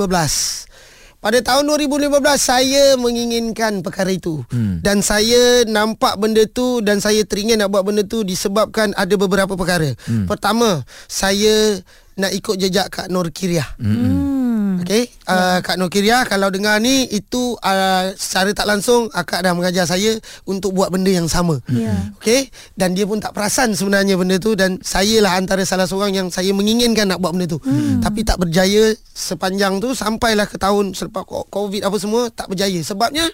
Pada 1.19 1.43
tahun 1.43 1.67
2015 1.67 2.15
saya 2.39 2.95
menginginkan 2.95 3.83
perkara 3.83 4.15
itu. 4.15 4.47
Hmm. 4.55 4.79
Dan 4.79 5.03
saya 5.03 5.67
nampak 5.67 6.15
benda 6.15 6.47
tu 6.47 6.79
dan 6.79 7.03
saya 7.03 7.27
teringin 7.27 7.59
nak 7.59 7.75
buat 7.75 7.83
benda 7.83 8.07
tu 8.07 8.23
disebabkan 8.23 8.95
ada 8.95 9.15
beberapa 9.19 9.59
perkara. 9.59 9.99
Hmm. 10.07 10.31
Pertama, 10.31 10.87
saya 11.11 11.83
nak 12.15 12.31
ikut 12.31 12.55
jejak 12.63 12.87
Kak 12.95 13.11
Nur 13.11 13.27
Kiriah. 13.35 13.67
hmm. 13.83 14.87
Okey, 14.87 15.11
uh, 15.29 15.59
Kak 15.61 15.77
Nur 15.77 15.93
Kiriah 15.93 16.25
kalau 16.25 16.49
dengar 16.49 16.81
ni 16.81 17.05
itu 17.13 17.55
uh, 17.61 18.11
secara 18.17 18.51
tak 18.57 18.67
langsung 18.67 19.13
akak 19.13 19.45
dah 19.45 19.53
mengajar 19.53 19.85
saya 19.85 20.17
untuk 20.49 20.73
buat 20.73 20.89
benda 20.89 21.13
yang 21.13 21.29
sama. 21.29 21.61
Ya. 21.69 21.93
Okey, 22.19 22.49
dan 22.75 22.97
dia 22.97 23.05
pun 23.05 23.21
tak 23.21 23.37
perasan 23.37 23.77
sebenarnya 23.77 24.17
benda 24.17 24.41
tu 24.41 24.57
dan 24.57 24.81
saya 24.81 25.21
lah 25.21 25.37
antara 25.37 25.63
salah 25.69 25.85
seorang 25.85 26.17
yang 26.17 26.29
saya 26.33 26.51
menginginkan 26.57 27.07
nak 27.07 27.21
buat 27.21 27.37
benda 27.37 27.47
tu. 27.47 27.61
Hmm. 27.63 28.01
Tapi 28.01 28.25
tak 28.25 28.41
berjaya 28.41 28.97
sepanjang 29.13 29.79
tu 29.85 29.93
sampailah 29.93 30.49
ke 30.49 30.57
tahun 30.57 30.97
selepas 30.97 31.23
Covid 31.29 31.85
apa 31.85 31.97
semua 32.01 32.33
tak 32.33 32.49
berjaya. 32.49 32.81
Sebabnya 32.81 33.29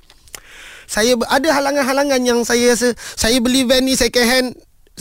saya 0.85 1.17
ada 1.33 1.49
halangan-halangan 1.49 2.21
yang 2.21 2.41
saya 2.45 2.77
rasa 2.77 2.93
saya 3.17 3.41
beli 3.41 3.65
van 3.65 3.81
ni 3.87 3.97
second 3.97 4.29
hand 4.29 4.49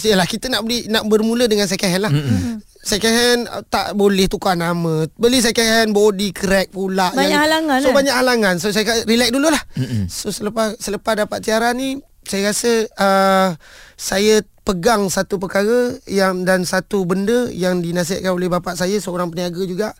Yalah 0.01 0.25
kita 0.25 0.49
nak 0.49 0.65
beli 0.65 0.89
nak 0.89 1.05
bermula 1.05 1.45
dengan 1.45 1.69
second 1.69 1.91
hand 1.93 2.03
lah. 2.09 2.13
Mm-hmm. 2.13 2.72
Second 2.83 3.15
hand 3.15 3.41
uh, 3.47 3.63
tak 3.63 3.95
boleh 3.95 4.27
tukar 4.27 4.59
nama. 4.59 5.07
Beli 5.15 5.39
second 5.39 5.63
hand 5.63 5.89
body 5.95 6.35
crack 6.35 6.67
pula. 6.75 7.15
Banyak 7.15 7.39
halangan, 7.39 7.77
So 7.79 7.89
eh? 7.89 7.95
banyak 7.95 8.15
halangan. 8.15 8.55
So 8.59 8.75
saya 8.75 8.83
kata 8.83 9.07
relax 9.07 9.31
dululah. 9.31 9.63
Mm-hmm. 9.79 10.03
So 10.11 10.35
selepas 10.35 10.75
selepas 10.83 11.15
dapat 11.15 11.39
tiara 11.39 11.71
ni 11.71 12.03
saya 12.27 12.51
rasa 12.51 12.71
uh, 12.99 13.49
saya 13.95 14.43
pegang 14.67 15.07
satu 15.07 15.39
perkara 15.39 15.95
yang 16.07 16.43
dan 16.43 16.67
satu 16.67 17.07
benda 17.07 17.47
yang 17.51 17.79
dinasihatkan 17.79 18.35
oleh 18.35 18.51
bapa 18.51 18.75
saya 18.75 18.99
seorang 18.99 19.31
peniaga 19.31 19.63
juga. 19.63 19.95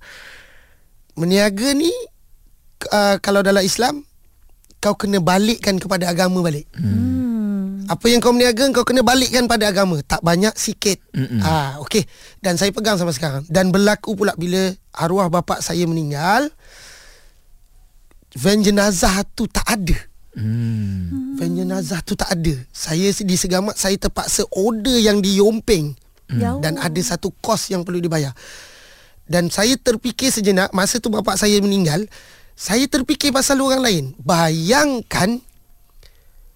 Meniaga 1.16 1.72
ni 1.72 1.92
uh, 2.92 3.16
kalau 3.24 3.40
dalam 3.40 3.63
Islam 3.63 4.04
kau 4.84 5.00
kena 5.00 5.24
balikkan 5.24 5.80
kepada 5.80 6.12
agama 6.12 6.44
balik. 6.44 6.68
Hmm. 6.75 7.12
Apa 7.94 8.10
yang 8.10 8.26
kau 8.26 8.34
meniaga 8.34 8.66
kau 8.74 8.82
kena 8.82 9.06
balikkan 9.06 9.46
pada 9.46 9.70
agama. 9.70 10.02
Tak 10.02 10.26
banyak 10.26 10.58
sikit. 10.58 10.98
Ah, 11.46 11.78
okey. 11.86 12.02
Dan 12.42 12.58
saya 12.58 12.74
pegang 12.74 12.98
sampai 12.98 13.14
sekarang. 13.14 13.46
Dan 13.46 13.70
berlaku 13.70 14.18
pula 14.18 14.34
bila 14.34 14.74
arwah 14.98 15.30
bapa 15.30 15.62
saya 15.62 15.86
meninggal, 15.86 16.50
van 18.34 18.66
jenazah 18.66 19.22
tu 19.38 19.46
tak 19.46 19.70
ada. 19.70 19.98
Hmm. 20.34 21.38
Van 21.38 21.54
jenazah 21.54 22.02
tu 22.02 22.18
tak 22.18 22.34
ada. 22.34 22.58
Saya 22.74 23.14
di 23.14 23.36
Segamat 23.38 23.78
saya 23.78 23.94
terpaksa 24.02 24.42
order 24.50 24.98
yang 24.98 25.22
di 25.22 25.38
Yompeng. 25.38 25.94
Ya 26.34 26.58
Dan 26.58 26.82
ada 26.82 26.98
satu 26.98 27.30
kos 27.46 27.70
yang 27.70 27.86
perlu 27.86 28.02
dibayar. 28.02 28.34
Dan 29.30 29.54
saya 29.54 29.78
terfikir 29.78 30.34
sejenak 30.34 30.74
masa 30.74 30.98
tu 30.98 31.14
bapa 31.14 31.38
saya 31.38 31.62
meninggal, 31.62 32.10
saya 32.58 32.90
terfikir 32.90 33.30
pasal 33.30 33.62
orang 33.62 33.86
lain. 33.86 34.04
Bayangkan 34.18 35.46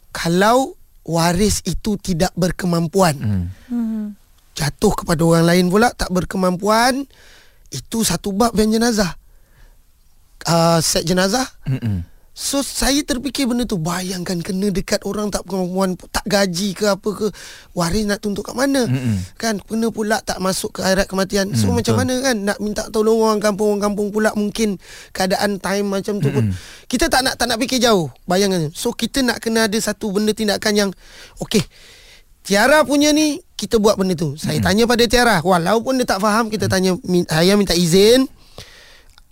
kalau 0.10 0.74
waris 1.08 1.64
itu 1.64 1.96
tidak 1.98 2.36
berkemampuan. 2.36 3.16
Hmm. 3.16 3.46
Hmm. 3.72 4.06
Jatuh 4.54 4.92
kepada 4.92 5.24
orang 5.24 5.48
lain 5.48 5.66
pula 5.72 5.96
tak 5.96 6.12
berkemampuan, 6.12 7.08
itu 7.72 7.98
satu 8.04 8.36
bab 8.36 8.52
van 8.52 8.70
jenazah. 8.70 9.16
uh, 10.48 10.80
set 10.84 11.04
jenazah. 11.08 11.46
Mm-mm. 11.68 12.04
So 12.38 12.62
saya 12.62 13.02
terfikir 13.02 13.50
benda 13.50 13.66
tu 13.66 13.82
Bayangkan 13.82 14.38
kena 14.38 14.70
dekat 14.70 15.02
orang 15.10 15.34
tak 15.34 15.42
perempuan 15.42 15.98
Tak 15.98 16.22
gaji 16.22 16.78
ke 16.78 16.86
apa 16.86 17.10
ke 17.10 17.34
Waris 17.74 18.06
nak 18.06 18.22
tuntut 18.22 18.46
kat 18.46 18.54
mana? 18.54 18.86
Mm-mm. 18.86 19.18
Kan 19.42 19.58
kena 19.58 19.90
pula 19.90 20.22
tak 20.22 20.38
masuk 20.38 20.78
ke 20.78 20.86
akhirat 20.86 21.10
kematian. 21.10 21.50
So 21.52 21.66
Mm, 21.68 21.82
macam 21.82 21.98
betul. 21.98 22.02
mana 22.06 22.14
kan 22.22 22.36
Nak 22.46 22.58
minta 22.62 22.84
tolong 22.94 23.18
orang 23.18 23.42
kampung 23.42 23.74
Orang 23.74 23.84
kampung 23.90 24.14
pula 24.14 24.38
mungkin 24.38 24.78
Keadaan 25.10 25.58
time 25.58 25.90
macam 25.90 26.22
tu 26.22 26.30
pun. 26.30 26.54
Kita 26.86 27.10
tak 27.10 27.26
nak 27.26 27.42
tak 27.42 27.50
nak 27.50 27.58
fikir 27.58 27.82
jauh 27.82 28.06
Bayangan 28.24 28.70
So 28.70 28.94
kita 28.94 29.26
nak 29.26 29.42
kena 29.42 29.66
ada 29.66 29.78
satu 29.82 30.14
benda 30.14 30.30
tindakan 30.30 30.78
yang 30.78 30.90
Okay 31.42 31.66
Tiara 32.46 32.86
punya 32.86 33.10
ni 33.12 33.42
Kita 33.58 33.82
buat 33.82 33.98
benda 33.98 34.14
tu. 34.14 34.38
Saya 34.38 34.62
tanya 34.62 34.86
pada 34.86 35.10
Tiara. 35.10 35.42
Walaupun 35.42 35.98
dia 35.98 36.06
tak 36.06 36.22
faham 36.22 36.54
Kita 36.54 36.70
tanya 36.70 36.94
Saya 37.26 37.58
minta 37.58 37.74
izin 37.74 38.30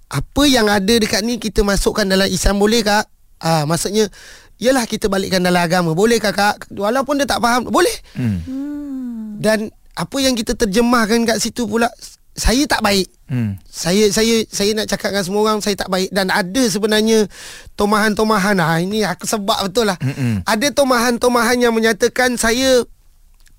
apa 0.05 0.43
yang 0.45 0.69
ada 0.69 0.93
dekat 0.95 1.25
ni 1.25 1.41
kita 1.41 1.65
masukkan 1.65 2.05
dalam 2.05 2.29
Islam 2.29 2.61
boleh 2.61 2.85
kak? 2.85 3.09
Ah 3.41 3.67
maksudnya 3.67 4.07
Yalah 4.55 4.87
kita 4.87 5.11
balikkan 5.11 5.43
dalam 5.43 5.59
agama 5.59 5.91
Boleh 5.91 6.15
kakak 6.15 6.71
Walaupun 6.71 7.19
dia 7.19 7.27
tak 7.27 7.43
faham 7.43 7.67
Boleh 7.67 7.91
Hmm. 8.15 9.35
Dan 9.35 9.67
Apa 9.91 10.23
yang 10.23 10.31
kita 10.31 10.55
terjemahkan 10.55 11.27
kat 11.27 11.43
situ 11.43 11.67
pula 11.67 11.91
Saya 12.31 12.63
tak 12.63 12.79
baik 12.79 13.11
Hmm. 13.25 13.57
saya 13.65 14.13
saya 14.13 14.45
saya 14.53 14.77
nak 14.77 14.85
cakap 14.85 15.09
dengan 15.09 15.25
semua 15.25 15.41
orang 15.49 15.57
saya 15.57 15.73
tak 15.73 15.89
baik 15.89 16.13
dan 16.13 16.29
ada 16.29 16.61
sebenarnya 16.69 17.25
tomahan-tomahan 17.73 18.53
ah 18.61 18.77
ini 18.77 19.01
aku 19.01 19.25
sebab 19.25 19.65
betul 19.65 19.89
lah. 19.89 19.97
Mm-mm. 19.97 20.45
Ada 20.45 20.69
tomahan-tomahan 20.69 21.57
yang 21.57 21.73
menyatakan 21.73 22.37
saya 22.37 22.85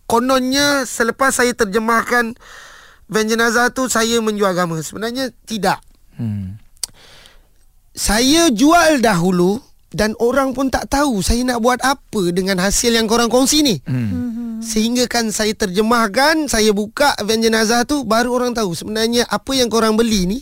kononnya 0.06 0.86
selepas 0.86 1.34
saya 1.34 1.50
terjemahkan 1.50 2.38
van 3.10 3.26
jenazah 3.26 3.74
tu 3.74 3.90
saya 3.90 4.22
menjual 4.22 4.54
agama. 4.54 4.78
Sebenarnya 4.78 5.34
tidak. 5.50 5.82
Hmm. 6.16 6.60
Saya 7.96 8.52
jual 8.52 9.00
dahulu 9.00 9.60
dan 9.88 10.12
orang 10.20 10.52
pun 10.52 10.68
tak 10.68 10.92
tahu 10.92 11.24
saya 11.24 11.40
nak 11.46 11.64
buat 11.64 11.80
apa 11.80 12.28
dengan 12.34 12.60
hasil 12.60 12.92
yang 12.92 13.08
korang 13.08 13.32
kongsi 13.32 13.64
ni. 13.64 13.76
Hmm. 13.88 14.60
Sehingga 14.60 15.06
kan 15.06 15.30
saya 15.30 15.52
terjemahkan, 15.52 16.48
saya 16.48 16.72
buka 16.72 17.12
van 17.22 17.40
jenazah 17.40 17.84
tu 17.84 18.02
baru 18.04 18.34
orang 18.34 18.52
tahu 18.56 18.72
sebenarnya 18.72 19.28
apa 19.28 19.52
yang 19.52 19.68
korang 19.68 19.94
beli 19.94 20.26
ni 20.26 20.38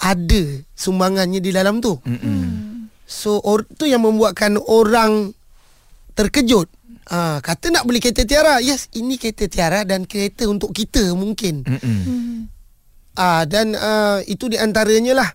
ada 0.00 0.42
sumbangannya 0.72 1.38
di 1.44 1.50
dalam 1.52 1.84
tu. 1.84 2.00
Mm-mm. 2.00 2.88
So 3.04 3.36
or, 3.42 3.68
tu 3.68 3.84
yang 3.84 4.06
membuatkan 4.06 4.56
orang 4.56 5.36
terkejut. 6.16 6.72
Ah, 7.10 7.42
kata 7.42 7.74
nak 7.74 7.84
beli 7.84 7.98
kereta 7.98 8.24
Tiara. 8.24 8.62
Yes, 8.62 8.88
ini 8.96 9.18
kereta 9.18 9.50
Tiara 9.50 9.84
dan 9.84 10.06
kereta 10.06 10.46
untuk 10.48 10.72
kita 10.72 11.10
mungkin. 11.12 11.66
Mm-mm. 11.66 12.48
Ah 13.18 13.46
dan 13.46 13.74
uh, 13.74 14.22
itu 14.26 14.50
di 14.50 14.56
antaranya 14.58 15.14
lah. 15.16 15.30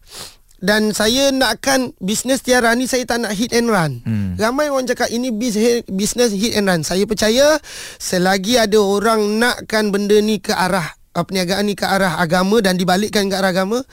Dan 0.65 0.95
saya 0.97 1.29
nakkan 1.29 1.93
bisnes 2.01 2.41
Tiara 2.41 2.73
ni 2.73 2.89
saya 2.89 3.05
tak 3.05 3.21
nak 3.21 3.37
hit 3.37 3.53
and 3.53 3.69
run. 3.69 4.01
Hmm. 4.01 4.33
Ramai 4.39 4.71
orang 4.73 4.89
cakap 4.89 5.13
ini 5.13 5.29
bis- 5.29 5.85
bisnes 5.85 6.33
hit 6.33 6.57
and 6.57 6.65
run. 6.65 6.81
Saya 6.81 7.05
percaya 7.05 7.59
selagi 8.01 8.57
ada 8.57 8.79
orang 8.81 9.37
nakkan 9.37 9.93
benda 9.93 10.17
ni 10.23 10.41
ke 10.41 10.55
arah 10.55 10.95
uh, 11.13 11.21
perniagaan 11.21 11.69
ni 11.69 11.77
ke 11.77 11.85
arah 11.85 12.17
agama 12.17 12.65
dan 12.65 12.81
dibalikkan 12.81 13.29
ke 13.29 13.35
arah 13.37 13.53
agama, 13.53 13.83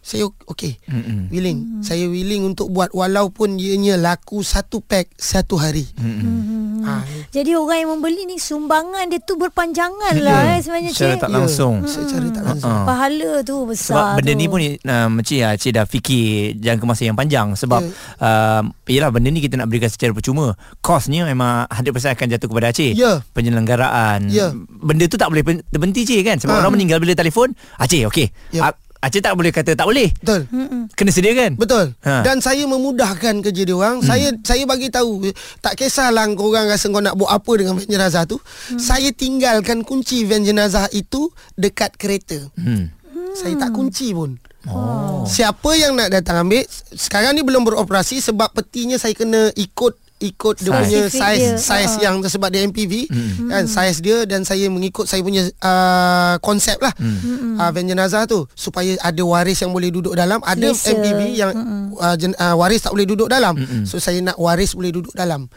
saya 0.00 0.24
okey. 0.46 0.80
Mm-mm. 0.82 1.28
Willing. 1.28 1.58
Saya 1.80 2.04
willing 2.04 2.42
untuk 2.46 2.68
buat 2.68 2.88
walaupun 2.90 3.54
ianya 3.54 3.94
laku 3.94 4.40
satu 4.40 4.80
pack 4.80 5.12
satu 5.14 5.54
hari. 5.54 5.84
Mm-mm. 5.94 6.58
Ah, 6.80 7.04
Jadi 7.28 7.52
orang 7.52 7.76
yang 7.78 7.90
membeli 7.92 8.24
ni 8.24 8.36
sumbangan 8.36 9.04
dia 9.06 9.20
tu 9.20 9.36
berpanjangan 9.36 10.16
lah 10.16 10.56
eh, 10.56 10.58
sebenarnya 10.58 10.90
Secara 10.90 11.12
cik. 11.12 11.20
tak 11.20 11.30
langsung. 11.30 11.74
Ya, 11.78 11.92
secara 11.92 12.26
tak 12.30 12.40
langsung. 12.42 12.72
Ah. 12.72 12.84
Pahala 12.86 13.32
tu 13.42 13.56
besar 13.62 13.92
Sebab 13.92 14.06
benda 14.16 14.32
tu. 14.32 14.38
ni 14.38 14.46
pun 14.46 14.60
uh, 14.64 15.08
Cik, 15.20 15.40
uh, 15.42 15.54
Cik 15.54 15.72
dah 15.74 15.84
fikir 15.84 16.26
jangka 16.56 16.84
masa 16.84 17.04
yang 17.04 17.14
panjang 17.14 17.52
Sebab 17.52 17.80
Ya. 17.80 17.92
uh, 18.18 18.62
Yelah 18.86 19.12
benda 19.12 19.28
ni 19.28 19.38
kita 19.38 19.54
nak 19.54 19.68
berikan 19.68 19.86
secara 19.86 20.10
percuma 20.10 20.56
Kosnya 20.78 21.22
memang 21.22 21.68
100% 21.68 21.84
akan 22.10 22.26
jatuh 22.30 22.48
kepada 22.48 22.72
Aceh 22.72 22.90
Ya. 22.90 23.20
Penyelenggaraan 23.30 24.26
Ya. 24.26 24.48
Benda 24.56 25.04
tu 25.04 25.14
tak 25.14 25.28
boleh 25.28 25.44
terhenti 25.62 26.02
Cik 26.02 26.20
kan 26.24 26.36
Sebab 26.38 26.54
Ha. 26.54 26.60
orang 26.60 26.72
meninggal 26.74 26.96
bila 26.96 27.12
telefon 27.12 27.52
Aceh 27.76 28.08
okey 28.08 28.32
Ya. 28.50 28.72
A- 28.72 28.78
Aceh 29.00 29.24
tak 29.24 29.32
boleh 29.32 29.48
kata 29.48 29.72
tak 29.72 29.88
boleh 29.88 30.12
Betul. 30.20 30.44
Kena 30.92 31.10
sediakan 31.10 31.56
Betul. 31.56 31.96
Ha. 32.04 32.20
Dan 32.20 32.44
saya 32.44 32.68
memudahkan 32.68 33.40
kerja 33.40 33.62
dia 33.64 33.72
orang. 33.72 34.04
Hmm. 34.04 34.06
Saya 34.06 34.28
saya 34.44 34.68
bagi 34.68 34.92
tahu 34.92 35.24
tak 35.64 35.80
kisahlah 35.80 36.28
kau 36.36 36.52
orang 36.52 36.68
rasa 36.68 36.92
kau 36.92 37.00
nak 37.00 37.16
buat 37.16 37.32
apa 37.32 37.52
dengan 37.56 37.80
van 37.80 37.88
jenazah 37.88 38.28
tu. 38.28 38.36
Hmm. 38.36 38.76
Saya 38.76 39.08
tinggalkan 39.16 39.88
kunci 39.88 40.28
van 40.28 40.44
jenazah 40.44 40.84
itu 40.92 41.32
dekat 41.56 41.96
kereta. 41.96 42.36
hmm. 42.60 42.92
Saya 43.32 43.56
tak 43.56 43.72
kunci 43.72 44.12
pun. 44.12 44.36
Oh. 44.68 45.24
Siapa 45.24 45.72
yang 45.80 45.96
nak 45.96 46.12
datang 46.12 46.44
ambil 46.44 46.68
sekarang 46.92 47.32
ni 47.32 47.40
belum 47.40 47.64
beroperasi 47.64 48.20
sebab 48.20 48.52
petinya 48.52 49.00
saya 49.00 49.16
kena 49.16 49.48
ikut 49.56 49.96
ikut 50.20 50.60
dia 50.60 50.68
Size. 50.68 50.78
punya 50.84 51.00
size 51.08 51.40
dia. 51.40 51.56
size 51.56 51.94
Ha. 51.96 52.00
yang 52.04 52.20
tersebut 52.20 52.48
di 52.52 52.58
MPV 52.68 52.92
mm. 53.08 53.48
kan 53.48 53.64
size 53.64 53.98
dia 54.04 54.28
dan 54.28 54.44
saya 54.44 54.68
mengikut 54.68 55.08
saya 55.08 55.24
punya 55.24 55.48
uh, 55.64 56.36
konsep 56.44 56.76
lah 56.78 56.92
mm. 57.00 57.56
uh, 57.56 57.70
van 57.72 57.88
jenazah 57.88 58.28
tu 58.28 58.44
supaya 58.52 59.00
ada 59.00 59.22
waris 59.24 59.58
yang 59.64 59.72
boleh 59.72 59.88
duduk 59.88 60.12
dalam 60.12 60.44
ada 60.44 60.68
Selesa. 60.76 60.92
MPV 61.00 61.20
yang 61.32 61.50
uh, 61.96 62.14
jen, 62.20 62.36
uh, 62.36 62.52
waris 62.60 62.84
tak 62.84 62.92
boleh 62.92 63.08
duduk 63.08 63.32
dalam 63.32 63.56
mm 63.56 63.82
so 63.88 63.96
saya 63.96 64.20
nak 64.20 64.36
waris 64.36 64.76
boleh 64.76 64.92
duduk 64.92 65.16
dalam 65.16 65.48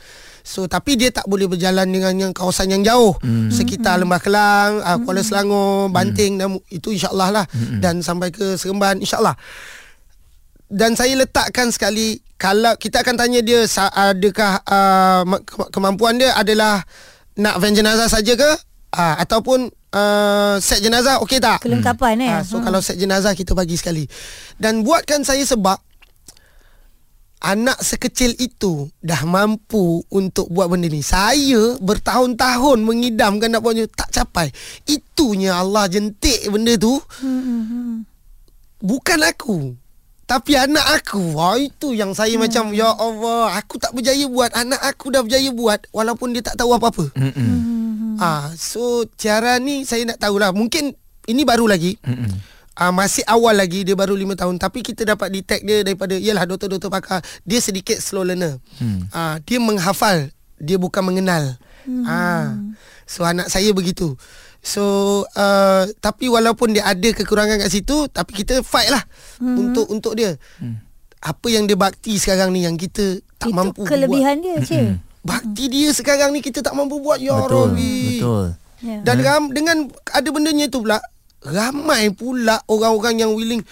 So 0.43 0.67
tapi 0.67 0.99
dia 0.99 1.07
tak 1.07 1.23
boleh 1.23 1.47
berjalan 1.47 1.87
dengan 1.87 2.11
yang 2.19 2.31
kawasan 2.35 2.67
yang 2.67 2.83
jauh 2.83 3.15
mm. 3.23 3.47
sekitar 3.47 3.95
Lembah 3.95 4.19
Kelang, 4.19 4.83
uh, 4.83 4.99
Kuala 4.99 5.23
Selangor, 5.23 5.87
Banting 5.87 6.35
dan 6.35 6.59
itu 6.67 6.91
insya-Allah 6.91 7.29
lah 7.31 7.45
mm. 7.47 7.79
dan 7.79 8.03
sampai 8.03 8.27
ke 8.27 8.59
Seremban 8.59 8.99
insya-Allah 8.99 9.39
dan 10.73 10.97
saya 10.97 11.13
letakkan 11.13 11.69
sekali 11.69 12.17
kalau 12.41 12.73
kita 12.81 13.05
akan 13.05 13.15
tanya 13.15 13.45
dia 13.45 13.61
adakah 13.93 14.57
uh, 14.65 15.21
ma- 15.23 15.43
ke- 15.45 15.69
kemampuan 15.69 16.17
dia 16.17 16.33
adalah 16.33 16.81
nak 17.37 17.61
van 17.61 17.77
jenazah 17.77 18.09
saja 18.09 18.33
ke 18.33 18.51
uh, 18.97 19.15
ataupun 19.21 19.69
uh, 19.93 20.57
set 20.57 20.81
jenazah 20.81 21.21
okey 21.21 21.37
tak 21.37 21.61
Kelengkapan 21.61 22.17
eh. 22.25 22.31
Ah, 22.33 22.41
so 22.41 22.57
kalau 22.59 22.81
set 22.81 22.97
jenazah 22.97 23.37
kita 23.37 23.53
bagi 23.53 23.77
sekali 23.77 24.09
dan 24.57 24.81
buatkan 24.81 25.21
saya 25.21 25.45
sebab 25.45 25.77
anak 27.43 27.77
sekecil 27.83 28.33
itu 28.39 28.87
dah 29.03 29.27
mampu 29.27 29.99
untuk 30.07 30.47
buat 30.47 30.71
benda 30.71 30.87
ni. 30.87 31.03
Saya 31.03 31.75
bertahun-tahun 31.83 32.79
mengidamkan 32.79 33.51
nak 33.51 33.59
buatnya 33.59 33.83
tak 33.91 34.15
capai. 34.15 34.47
Itunya 34.87 35.59
Allah 35.59 35.91
jentik 35.91 36.47
benda 36.47 36.79
tu. 36.79 37.03
Bukan 38.79 39.19
aku. 39.27 39.75
Tapi 40.23 40.55
anak 40.55 41.03
aku 41.03 41.35
Wah 41.35 41.59
itu 41.59 41.91
yang 41.91 42.15
saya 42.15 42.35
hmm. 42.39 42.43
macam 42.47 42.65
Ya 42.71 42.89
Allah 42.95 43.59
Aku 43.59 43.75
tak 43.75 43.91
berjaya 43.91 44.23
buat 44.31 44.49
Anak 44.55 44.79
aku 44.79 45.11
dah 45.11 45.19
berjaya 45.19 45.51
buat 45.51 45.83
Walaupun 45.91 46.31
dia 46.31 46.39
tak 46.39 46.55
tahu 46.55 46.71
apa-apa 46.71 47.11
Mm-mm. 47.11 48.17
Ah, 48.23 48.47
So 48.55 49.03
Tiara 49.19 49.59
ni 49.59 49.83
Saya 49.83 50.07
nak 50.07 50.23
tahulah 50.23 50.55
Mungkin 50.55 50.95
Ini 51.27 51.43
baru 51.43 51.67
lagi 51.67 51.99
Mm-mm. 51.99 52.31
uh, 52.79 52.91
Masih 52.95 53.27
awal 53.27 53.59
lagi 53.59 53.83
Dia 53.83 53.99
baru 53.99 54.15
5 54.15 54.39
tahun 54.39 54.55
Tapi 54.63 54.79
kita 54.79 55.03
dapat 55.03 55.27
detect 55.27 55.67
dia 55.67 55.83
Daripada 55.83 56.15
Yalah 56.15 56.47
doktor-doktor 56.47 56.87
pakar 56.87 57.19
Dia 57.43 57.59
sedikit 57.59 57.99
slow 57.99 58.23
learner 58.23 58.63
Hmm. 58.79 59.11
uh, 59.11 59.43
Dia 59.43 59.59
menghafal 59.59 60.31
Dia 60.55 60.79
bukan 60.79 61.03
mengenal 61.03 61.59
hmm. 61.83 62.03
uh, 62.07 62.47
So 63.03 63.27
anak 63.27 63.51
saya 63.51 63.75
begitu 63.75 64.15
So 64.63 64.83
uh, 65.35 65.83
Tapi 65.99 66.31
walaupun 66.31 66.71
dia 66.71 66.87
ada 66.87 67.09
kekurangan 67.11 67.59
kat 67.59 67.69
situ 67.69 68.07
Tapi 68.07 68.31
kita 68.31 68.63
fight 68.63 68.87
lah 68.87 69.03
hmm. 69.43 69.55
Untuk 69.59 69.85
untuk 69.91 70.15
dia 70.15 70.39
hmm. 70.63 70.79
Apa 71.19 71.47
yang 71.51 71.67
dia 71.67 71.75
bakti 71.75 72.15
sekarang 72.15 72.55
ni 72.55 72.63
Yang 72.63 72.87
kita 72.87 73.05
tak 73.35 73.51
Itu 73.51 73.59
mampu 73.59 73.83
kelebihan 73.83 74.39
buat 74.39 74.63
dia 74.63 74.63
cik. 74.63 74.87
Bakti 75.23 75.63
dia 75.67 75.89
sekarang 75.91 76.31
ni 76.31 76.39
Kita 76.39 76.63
tak 76.63 76.71
mampu 76.79 77.03
buat 77.03 77.19
Ya 77.19 77.35
Betul 77.35 77.51
Rabbi 77.51 77.99
Betul 78.23 78.47
Ya. 78.83 78.99
dan 78.99 79.23
ram, 79.23 79.43
dengan 79.47 79.87
ada 80.11 80.27
bendanya 80.27 80.67
tu 80.67 80.83
pula 80.83 80.99
ramai 81.43 82.09
pula 82.15 82.59
orang-orang 82.67 83.23
yang 83.23 83.31
willing 83.35 83.63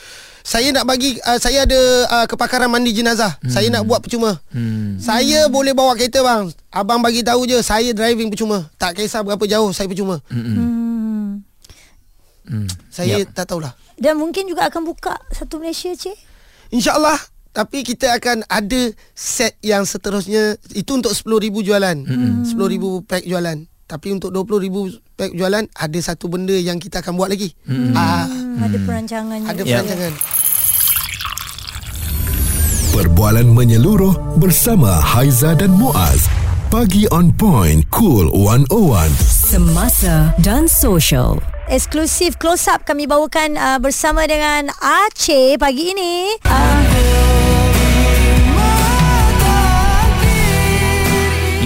saya 0.41 0.73
nak 0.73 0.89
bagi 0.89 1.21
uh, 1.21 1.37
saya 1.37 1.69
ada 1.69 1.79
uh, 2.09 2.25
kepakaran 2.25 2.65
mandi 2.65 2.91
jenazah. 2.91 3.37
Hmm. 3.45 3.51
Saya 3.53 3.67
nak 3.69 3.85
buat 3.85 4.01
percuma. 4.01 4.41
Hmm. 4.49 4.97
Saya 4.97 5.45
boleh 5.47 5.77
bawa 5.77 5.93
kereta 5.93 6.25
bang. 6.25 6.49
Abang 6.73 6.99
bagi 6.99 7.21
tahu 7.21 7.45
je 7.45 7.61
saya 7.61 7.93
driving 7.93 8.33
percuma. 8.33 8.65
Tak 8.81 8.97
kisah 8.97 9.21
berapa 9.21 9.45
jauh 9.45 9.69
saya 9.69 9.85
percuma. 9.85 10.17
Hmm. 10.33 11.45
Hmm. 12.49 12.67
Saya 12.89 13.21
Yap. 13.21 13.37
tak 13.37 13.53
tahulah. 13.53 13.77
Dan 14.01 14.17
mungkin 14.17 14.49
juga 14.49 14.65
akan 14.65 14.81
buka 14.81 15.13
satu 15.29 15.61
Malaysia 15.61 15.93
cik. 15.93 16.17
InsyaAllah 16.73 17.21
tapi 17.51 17.83
kita 17.83 18.15
akan 18.15 18.47
ada 18.47 18.95
set 19.11 19.59
yang 19.59 19.83
seterusnya 19.83 20.55
itu 20.71 20.91
untuk 20.95 21.11
10,000 21.11 21.51
jualan. 21.67 21.97
Hmm. 22.07 22.47
10,000 22.47 23.05
pack 23.05 23.23
jualan. 23.27 23.70
Tapi 23.91 24.07
untuk 24.09 24.31
20,000 24.31 24.71
pack 25.11 25.35
jualan 25.35 25.67
ada 25.67 25.99
satu 25.99 26.25
benda 26.25 26.55
yang 26.55 26.79
kita 26.79 27.03
akan 27.03 27.11
buat 27.13 27.27
lagi. 27.27 27.51
Hmm. 27.67 27.91
Ah, 27.91 28.23
Hmm, 28.23 28.63
ada 28.63 28.77
perancangannya. 28.79 29.47
ada 29.51 29.61
Ya. 29.61 29.83
perancangan. 29.83 30.13
Perbualan 32.91 33.47
menyeluruh 33.47 34.15
bersama 34.37 34.95
Haiza 34.95 35.51
dan 35.53 35.71
Muaz. 35.71 36.31
Pagi 36.67 37.03
on 37.09 37.31
point, 37.33 37.83
cool 37.89 38.31
101. 38.31 39.11
Semasa 39.19 40.31
dan 40.37 40.71
social. 40.71 41.35
Eksklusif 41.67 42.35
close 42.35 42.63
up 42.65 42.83
kami 42.83 43.03
bawakan 43.05 43.55
uh, 43.55 43.75
bersama 43.75 44.23
dengan 44.23 44.71
Aceh 44.77 45.55
pagi 45.57 45.91
ini. 45.91 46.31
Uh, 46.43 46.79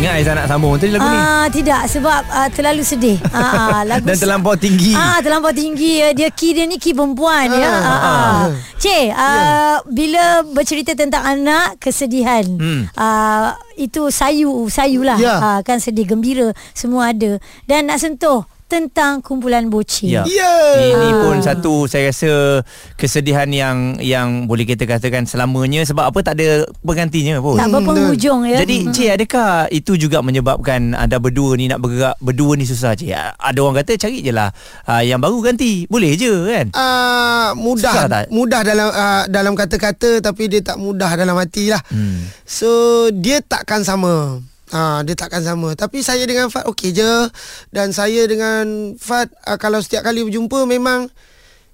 Aizan 0.09 0.37
nak 0.37 0.47
sambung 0.49 0.77
Tadi 0.77 0.91
lagu 0.93 1.07
ni 1.07 1.17
Ah 1.17 1.47
tidak 1.49 1.81
sebab 1.89 2.21
uh, 2.29 2.49
terlalu 2.53 2.83
sedih. 2.85 3.17
Ah 3.33 3.81
lagu 3.89 4.05
Dan 4.05 4.17
terlampau 4.17 4.53
tinggi 4.57 4.93
Ah 4.93 5.21
terlampau 5.21 5.53
tinggi 5.53 6.01
ya. 6.01 6.09
Dia 6.13 6.29
key 6.33 6.53
dia 6.57 6.65
ni 6.65 6.77
key 6.81 6.93
perempuan 6.93 7.49
ya. 7.53 7.69
Ah. 7.69 7.89
ah. 7.89 8.39
Cik, 8.75 9.07
uh, 9.17 9.77
bila 9.89 10.45
bercerita 10.45 10.93
tentang 10.93 11.25
anak 11.25 11.81
kesedihan. 11.81 12.45
Hmm. 12.45 12.85
Uh, 12.93 13.49
itu 13.75 14.07
sayu 14.11 14.67
sayu 14.71 15.03
lah. 15.03 15.19
Ya. 15.19 15.35
Ah, 15.39 15.59
kan 15.61 15.79
sedih 15.79 16.07
gembira 16.07 16.51
semua 16.71 17.11
ada. 17.11 17.37
Dan 17.67 17.91
nak 17.91 17.99
sentuh 17.99 18.47
tentang 18.65 19.21
kumpulan 19.21 19.69
bocil. 19.69 20.09
Ya. 20.09 20.23
Ya. 20.25 20.53
Ini 20.91 21.07
Ah. 21.07 21.21
pun 21.21 21.37
satu 21.39 21.85
saya 21.85 22.09
rasa 22.09 22.65
kesedihan 22.95 23.45
yang 23.47 23.77
yang 23.99 24.45
boleh 24.45 24.65
kita 24.65 24.83
katakan 24.83 25.23
selamanya 25.23 25.85
sebab 25.85 26.09
apa 26.09 26.19
tak 26.21 26.41
ada 26.41 26.65
penggantinya 26.81 27.37
pun. 27.37 27.55
Tak 27.55 27.69
berpenghujung 27.69 28.45
ya. 28.45 28.61
Jadi 28.61 28.89
Cik 28.89 29.09
adakah 29.15 29.49
itu 29.69 29.95
juga 29.95 30.19
menyebabkan 30.19 30.91
anda 30.91 31.17
berdua 31.17 31.53
ni 31.53 31.69
nak 31.69 31.77
bergerak 31.77 32.17
berdua 32.17 32.57
ni 32.57 32.65
susah 32.65 32.93
Cik? 32.93 33.13
Ada 33.37 33.59
orang 33.59 33.77
kata 33.79 34.01
cari 34.01 34.19
je 34.19 34.33
lah 34.33 34.49
uh, 34.85 35.01
yang 35.01 35.21
baru 35.21 35.45
ganti. 35.45 35.85
Boleh 35.85 36.17
je 36.17 36.33
kan? 36.49 36.67
Uh, 36.73 37.49
mudah 37.55 37.93
Susah 37.93 38.07
tak? 38.07 38.23
mudah 38.29 38.61
dalam 38.61 38.89
uh, 38.89 39.23
dalam 39.27 39.53
kata-kata 39.53 40.19
tapi 40.19 40.49
dia 40.49 40.59
tak 40.59 40.75
mudah 40.75 41.13
dalam 41.13 41.37
hati 41.37 41.69
lah. 41.69 41.81
Hmm. 41.87 42.25
So 42.43 42.67
dia 43.11 43.39
takkan 43.39 43.85
sama. 43.85 44.41
Ha, 44.75 45.07
dia 45.07 45.15
takkan 45.15 45.39
sama 45.39 45.71
Tapi 45.71 46.03
saya 46.03 46.27
dengan 46.27 46.51
Fat 46.51 46.67
okey 46.67 46.91
je 46.91 47.31
Dan 47.71 47.95
saya 47.95 48.27
dengan 48.27 48.91
Fat 48.99 49.31
uh, 49.47 49.55
Kalau 49.55 49.79
setiap 49.79 50.03
kali 50.03 50.27
berjumpa 50.27 50.67
Memang 50.67 51.07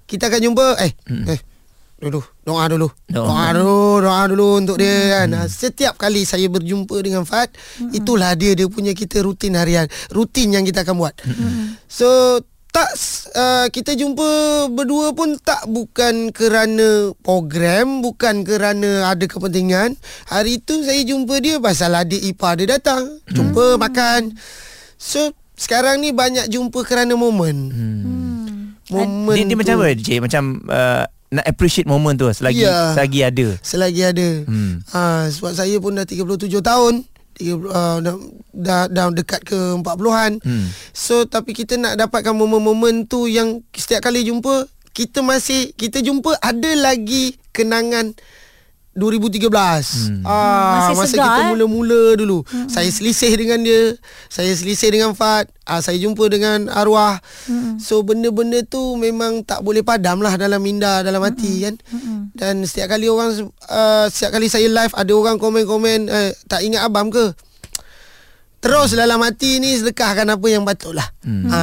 Kita 0.06 0.30
akan 0.30 0.38
jumpa 0.38 0.66
Eh 0.78 0.92
hmm. 1.10 1.24
Eh 1.26 1.40
Dulu 1.98 2.22
Doa 2.46 2.70
dulu 2.70 2.86
Doa. 3.10 3.26
Doa 3.26 3.46
dulu 3.58 3.82
Doa 4.06 4.22
dulu 4.30 4.46
untuk 4.54 4.76
dia 4.78 5.18
kan 5.18 5.34
hmm. 5.34 5.50
Setiap 5.50 5.98
kali 5.98 6.22
saya 6.22 6.46
berjumpa 6.46 6.94
dengan 7.02 7.26
Fat 7.26 7.50
hmm. 7.82 7.90
Itulah 7.90 8.38
dia 8.38 8.54
Dia 8.54 8.70
punya 8.70 8.94
kita 8.94 9.18
rutin 9.26 9.58
harian 9.58 9.90
Rutin 10.14 10.54
yang 10.54 10.62
kita 10.62 10.86
akan 10.86 10.94
buat 10.94 11.18
hmm. 11.26 11.82
So 11.90 12.38
tak 12.72 12.88
uh, 13.30 13.66
kita 13.68 13.92
jumpa 13.92 14.24
berdua 14.68 15.12
pun 15.12 15.36
tak 15.36 15.68
bukan 15.68 16.32
kerana 16.32 17.12
program 17.20 18.00
bukan 18.00 18.42
kerana 18.42 19.06
ada 19.06 19.28
kepentingan. 19.28 19.92
Hari 20.26 20.56
tu 20.58 20.80
saya 20.80 21.04
jumpa 21.04 21.36
dia 21.38 21.60
pasal 21.60 21.92
adik 21.92 22.24
ipar 22.24 22.56
dia 22.56 22.80
datang. 22.80 23.20
Jumpa 23.28 23.76
makan. 23.76 24.32
So 24.96 25.30
sekarang 25.52 26.00
ni 26.00 26.16
banyak 26.16 26.48
jumpa 26.48 26.80
kerana 26.82 27.12
momen. 27.12 27.68
Momen 28.88 29.36
Dia, 29.36 29.44
dia 29.44 29.52
tu. 29.52 29.60
macam 29.60 29.74
apa 29.78 29.86
Cik? 29.94 30.18
Macam 30.24 30.42
uh, 30.66 31.04
nak 31.28 31.44
appreciate 31.44 31.84
moment 31.84 32.12
tu 32.12 32.28
selagi 32.28 32.60
Ya. 32.60 32.92
selagi 32.92 33.20
ada. 33.20 33.46
selagi 33.60 34.02
ada. 34.02 34.28
Hmm. 34.44 34.80
ha, 34.92 35.28
sebab 35.28 35.52
saya 35.52 35.76
pun 35.76 35.92
dah 35.92 36.04
37 36.04 36.24
tahun. 36.60 37.04
30, 37.04 37.11
uh, 37.40 37.98
dah, 38.02 38.16
dah, 38.52 38.82
dah 38.88 39.06
dekat 39.12 39.40
ke 39.46 39.58
40-an 39.80 40.38
Hmm. 40.42 40.66
So 40.92 41.24
tapi 41.24 41.54
kita 41.54 41.78
nak 41.78 41.94
dapatkan 41.96 42.34
momen-momen 42.34 43.06
tu 43.06 43.30
yang 43.30 43.62
setiap 43.72 44.10
kali 44.10 44.26
jumpa 44.26 44.66
kita 44.92 45.24
masih 45.24 45.72
kita 45.76 46.04
jumpa 46.04 46.36
ada 46.40 46.70
lagi 46.76 47.36
kenangan 47.54 48.12
2013. 48.92 49.48
Hmm. 49.48 50.20
Ah 50.28 50.92
Masih 50.92 50.94
masa 51.00 51.14
segar, 51.16 51.24
kita 51.24 51.40
eh? 51.40 51.50
mula-mula 51.56 52.02
dulu. 52.12 52.44
Hmm. 52.44 52.68
Saya 52.68 52.92
selisih 52.92 53.32
dengan 53.40 53.64
dia, 53.64 53.96
saya 54.28 54.52
selisih 54.52 54.92
dengan 54.92 55.16
Fat, 55.16 55.48
ah 55.64 55.80
saya 55.80 55.96
jumpa 55.96 56.28
dengan 56.28 56.68
arwah. 56.68 57.16
Hmm. 57.48 57.80
So 57.80 58.04
benda-benda 58.04 58.60
tu 58.68 59.00
memang 59.00 59.48
tak 59.48 59.64
boleh 59.64 59.80
padam 59.80 60.20
lah 60.20 60.36
dalam 60.36 60.60
minda, 60.60 61.00
dalam 61.00 61.24
hati 61.24 61.64
kan. 61.64 61.74
Hmm. 61.88 62.11
Dan 62.32 62.64
setiap 62.64 62.90
kali 62.90 63.06
orang 63.06 63.36
uh, 63.66 64.06
setiap 64.08 64.32
kali 64.32 64.48
saya 64.48 64.64
live 64.64 64.90
ada 64.90 65.12
orang 65.12 65.36
komen-komen 65.36 66.08
eh, 66.08 66.32
tak 66.46 66.60
ingat 66.60 66.82
abang 66.82 67.08
ke? 67.08 67.32
Terus 68.58 68.94
dalam 68.94 69.18
hati 69.18 69.58
ni 69.58 69.74
sedekahkan 69.74 70.24
apa 70.24 70.46
yang 70.46 70.62
patut 70.62 70.94
lah. 70.94 71.04
Hmm. 71.20 71.44
Ha, 71.44 71.60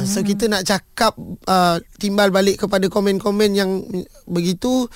so 0.00 0.22
kita 0.22 0.46
nak 0.46 0.62
cakap 0.62 1.10
uh, 1.42 1.76
timbal 1.96 2.30
balik 2.30 2.62
kepada 2.62 2.86
komen-komen 2.86 3.50
yang 3.50 3.82
begitu. 4.24 4.86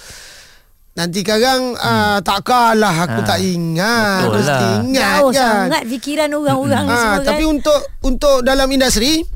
Nanti 0.90 1.20
sekarang 1.20 1.74
uh, 1.74 2.18
tak 2.20 2.42
kalah 2.42 2.94
aku 3.02 3.20
Ha, 3.20 3.26
tak 3.26 3.40
ingat. 3.42 4.20
betul 4.24 4.38
Mesti 4.38 4.48
lah. 4.48 4.78
ingat 4.80 5.02
Jauh 5.18 5.30
kan. 5.30 5.38
sangat 5.66 5.82
fikiran 5.86 6.28
orang-orang 6.32 6.84
Ha, 6.84 6.94
semua 6.94 7.20
tapi 7.24 7.42
kan. 7.42 7.52
untuk 7.52 7.80
untuk 8.00 8.36
dalam 8.40 8.68
industri 8.68 9.26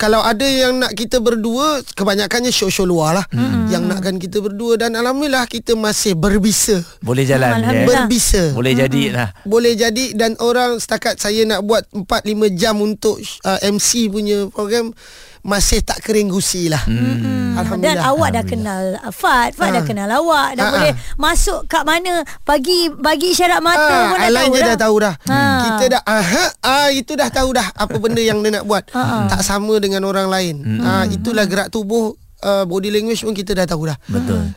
kalau 0.00 0.24
ada 0.24 0.48
yang 0.48 0.80
nak 0.80 0.96
kita 0.96 1.20
berdua 1.20 1.84
kebanyakannya 1.92 2.48
show-show 2.48 2.88
luar 2.88 3.20
lah 3.20 3.26
hmm. 3.28 3.68
yang 3.68 3.84
nakkan 3.84 4.16
kita 4.16 4.40
berdua 4.40 4.80
dan 4.80 4.96
alhamdulillah 4.96 5.44
kita 5.44 5.76
masih 5.76 6.16
berbisa. 6.16 6.80
Boleh 7.04 7.28
jalan. 7.28 7.60
Alhamdulillah. 7.60 7.84
ya. 7.84 7.88
Berbisa. 8.08 8.42
Boleh 8.56 8.72
jadi 8.72 9.02
lah. 9.12 9.28
boleh 9.44 9.76
jadi 9.76 10.16
dan 10.16 10.40
orang 10.40 10.80
setakat 10.80 11.20
saya 11.20 11.44
nak 11.44 11.60
buat 11.68 11.84
4 11.92 12.08
5 12.08 12.32
jam 12.56 12.80
untuk 12.80 13.20
uh, 13.44 13.60
MC 13.60 14.08
punya 14.08 14.48
program 14.48 14.96
masih 15.42 15.80
tak 15.80 16.00
kering 16.00 16.28
gusi 16.28 16.66
lah. 16.66 16.80
Hmm. 16.82 17.56
Dan 17.56 17.58
Alhamdulillah. 17.58 18.04
awak 18.06 18.28
dah 18.30 18.44
kenal 18.44 18.82
uh, 18.96 19.10
Fat 19.10 19.52
Fat 19.52 19.70
dah 19.70 19.80
Ha. 19.80 19.88
kenal 19.88 20.08
awak 20.08 20.54
Dah 20.54 20.64
Ha, 20.64 20.70
boleh 20.70 20.92
ha. 20.92 21.00
masuk 21.16 21.66
kat 21.66 21.82
mana 21.82 22.20
Bagi 22.40 22.88
bagi 22.90 23.30
isyarat 23.30 23.58
mata 23.58 24.06
pun 24.06 24.16
Ah, 24.16 24.28
dah 24.28 24.38
tahu 24.38 24.52
dah. 24.54 24.66
dah 24.66 24.78
tahu 24.78 24.96
dah. 24.98 25.14
Ha. 25.26 25.38
Kita 25.60 25.84
dah 25.90 26.02
aha, 26.02 26.44
ah 26.60 26.88
itu 26.90 27.12
dah 27.12 27.28
tahu 27.28 27.48
dah 27.50 27.66
apa 27.72 27.96
benda 27.96 28.20
yang 28.20 28.38
dia 28.38 28.52
nak 28.52 28.64
buat. 28.64 28.84
Ha, 28.90 29.28
tak 29.28 29.42
sama 29.42 29.76
dengan 29.76 30.04
orang 30.04 30.26
lain. 30.26 30.56
Ah 30.80 31.04
itulah 31.04 31.44
gerak 31.44 31.68
tubuh 31.68 32.12
uh, 32.40 32.64
body 32.64 32.88
language 32.90 33.20
pun 33.20 33.32
kita 33.32 33.52
dah 33.52 33.66
tahu 33.66 33.86
dah. 33.86 33.96
Betul. 34.06 34.52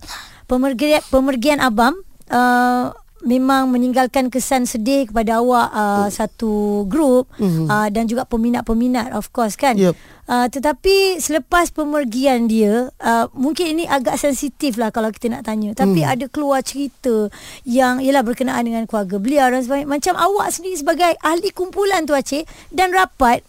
Pemergian, 0.46 1.02
pemergian 1.08 1.60
Abam 1.60 1.96
uh, 2.28 2.92
memang 3.24 3.68
meninggalkan 3.68 4.28
kesan 4.28 4.64
sedih 4.64 5.08
kepada 5.08 5.40
awak 5.40 5.68
uh, 5.70 6.08
satu 6.08 6.84
grup 6.86 7.32
Mhm. 7.36 7.66
uh, 7.66 7.88
dan 7.88 8.04
juga 8.04 8.24
peminat-peminat 8.24 9.12
of 9.12 9.32
course 9.32 9.56
kan. 9.56 9.74
Yup. 9.74 9.96
Uh, 10.24 10.48
tetapi 10.48 11.18
selepas 11.18 11.68
pemergian 11.70 12.46
dia 12.46 12.92
uh, 12.98 13.26
mungkin 13.32 13.74
ini 13.74 13.84
agak 13.84 14.16
sensitif 14.16 14.76
lah 14.76 14.88
kalau 14.88 15.08
kita 15.08 15.28
nak 15.30 15.44
tanya 15.44 15.72
tapi 15.74 16.00
Hmm. 16.00 16.12
ada 16.12 16.26
keluar 16.28 16.60
cerita 16.62 17.28
yang 17.64 18.00
ialah 18.00 18.22
berkenaan 18.22 18.64
dengan 18.64 18.84
keluarga 18.84 19.18
beliau 19.18 19.48
dan 19.48 19.60
sebagainya 19.62 19.88
macam 19.90 20.14
awak 20.16 20.48
sendiri 20.50 20.76
sebagai 20.76 21.12
ahli 21.20 21.50
kumpulan 21.50 22.04
tu 22.04 22.12
Aceh 22.12 22.44
dan 22.70 22.92
rapat 22.92 23.44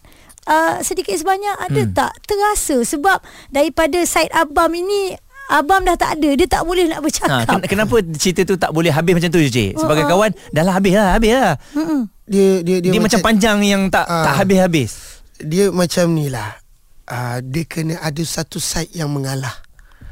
uh, 0.45 0.79
sedikit 0.81 1.15
sebanyak 1.15 1.55
ada 1.57 1.81
Hmm. 1.81 1.93
tak 1.93 2.11
terasa 2.23 2.79
sebab 2.81 3.23
daripada 3.49 4.03
side 4.03 4.31
abam 4.31 4.67
ini 4.69 5.15
abam 5.47 5.81
dah 5.81 5.93
tak 5.93 6.17
ada 6.17 6.29
dia 6.33 6.47
tak 6.47 6.61
boleh 6.61 6.85
nak 6.85 6.99
Ha, 6.99 7.03
bercakap 7.03 7.45
ken- 7.45 7.69
kenapa 7.69 7.95
cerita 8.13 8.41
tu 8.43 8.55
tak 8.55 8.69
boleh 8.69 8.89
habis 8.89 9.13
macam 9.13 9.29
tu 9.29 9.39
je 9.39 9.49
Cik? 9.49 9.71
Sebagai 9.77 10.03
Ha, 10.03 10.07
ha. 10.07 10.11
kawan 10.11 10.31
Dah 10.49 10.63
lah 10.63 10.73
habis 10.73 10.93
lah 10.93 11.09
Habis 11.13 11.31
lah. 11.31 11.53
Dia 12.25 12.47
dia 12.59 12.75
Dia, 12.79 12.89
dia, 12.89 12.99
macam 12.99 13.19
panjang 13.21 13.59
yang 13.61 13.81
tak 13.87 14.03
Ah. 14.03 14.25
tak 14.25 14.33
habis-habis 14.41 14.91
dia 15.37 15.67
macam 15.67 16.15
ni 16.15 16.31
lah. 16.31 16.55
Uh, 17.03 17.43
dia 17.43 17.63
kena 17.63 17.99
ada 17.99 18.23
satu 18.23 18.55
side 18.55 18.95
yang 18.95 19.11
mengalah. 19.11 19.51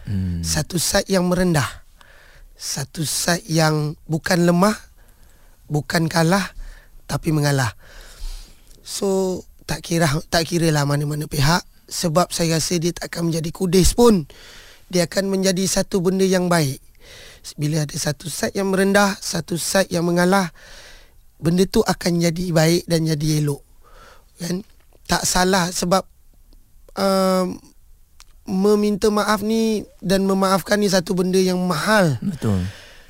Hmm. 0.04 0.44
Satu 0.44 0.76
side 0.76 1.08
yang 1.08 1.26
merendah. 1.26 1.66
Satu 2.54 3.02
side 3.02 3.48
yang 3.48 3.96
bukan 4.04 4.44
lemah, 4.44 4.76
bukan 5.66 6.06
kalah 6.06 6.44
tapi 7.04 7.32
mengalah. 7.32 7.72
So 8.84 9.40
tak 9.64 9.80
kira 9.82 10.12
tak 10.28 10.44
kira 10.44 10.70
lah 10.70 10.84
mana-mana 10.84 11.24
pihak 11.24 11.64
sebab 11.88 12.28
saya 12.30 12.60
rasa 12.60 12.76
dia 12.76 12.92
tak 12.92 13.08
akan 13.08 13.32
menjadi 13.32 13.50
kudis 13.50 13.96
pun. 13.96 14.28
Dia 14.94 15.10
akan 15.10 15.34
menjadi 15.34 15.66
satu 15.66 16.00
benda 16.00 16.22
yang 16.22 16.46
baik. 16.46 16.78
Bila 17.58 17.84
ada 17.84 17.96
satu 17.98 18.30
side 18.30 18.54
yang 18.54 18.70
merendah, 18.70 19.18
satu 19.18 19.58
side 19.58 19.90
yang 19.90 20.06
mengalah, 20.06 20.54
benda 21.42 21.66
tu 21.66 21.82
akan 21.82 22.22
jadi 22.22 22.54
baik 22.54 22.86
dan 22.86 23.10
jadi 23.10 23.42
elok. 23.42 23.66
Kan? 24.38 24.62
Tak 25.10 25.26
salah 25.26 25.74
sebab 25.74 26.06
um, 26.96 27.58
meminta 28.48 29.10
maaf 29.10 29.42
ni 29.44 29.84
dan 30.00 30.24
memaafkan 30.24 30.80
ni 30.80 30.88
satu 30.88 31.18
benda 31.18 31.42
yang 31.42 31.60
mahal. 31.66 32.22
Betul 32.22 32.64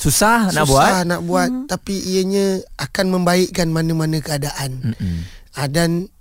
Susah, 0.03 0.51
nak 0.51 0.67
buat 0.67 0.83
Susah 0.83 1.01
nak 1.07 1.21
buat 1.23 1.47
hmm. 1.47 1.65
tapi 1.71 1.95
ianya 1.95 2.59
akan 2.75 3.05
membaikkan 3.07 3.71
mana-mana 3.71 4.19
keadaan. 4.19 4.91
Mm-mm. 4.91 5.17
Ha, 5.55 5.71
dan 5.71 6.11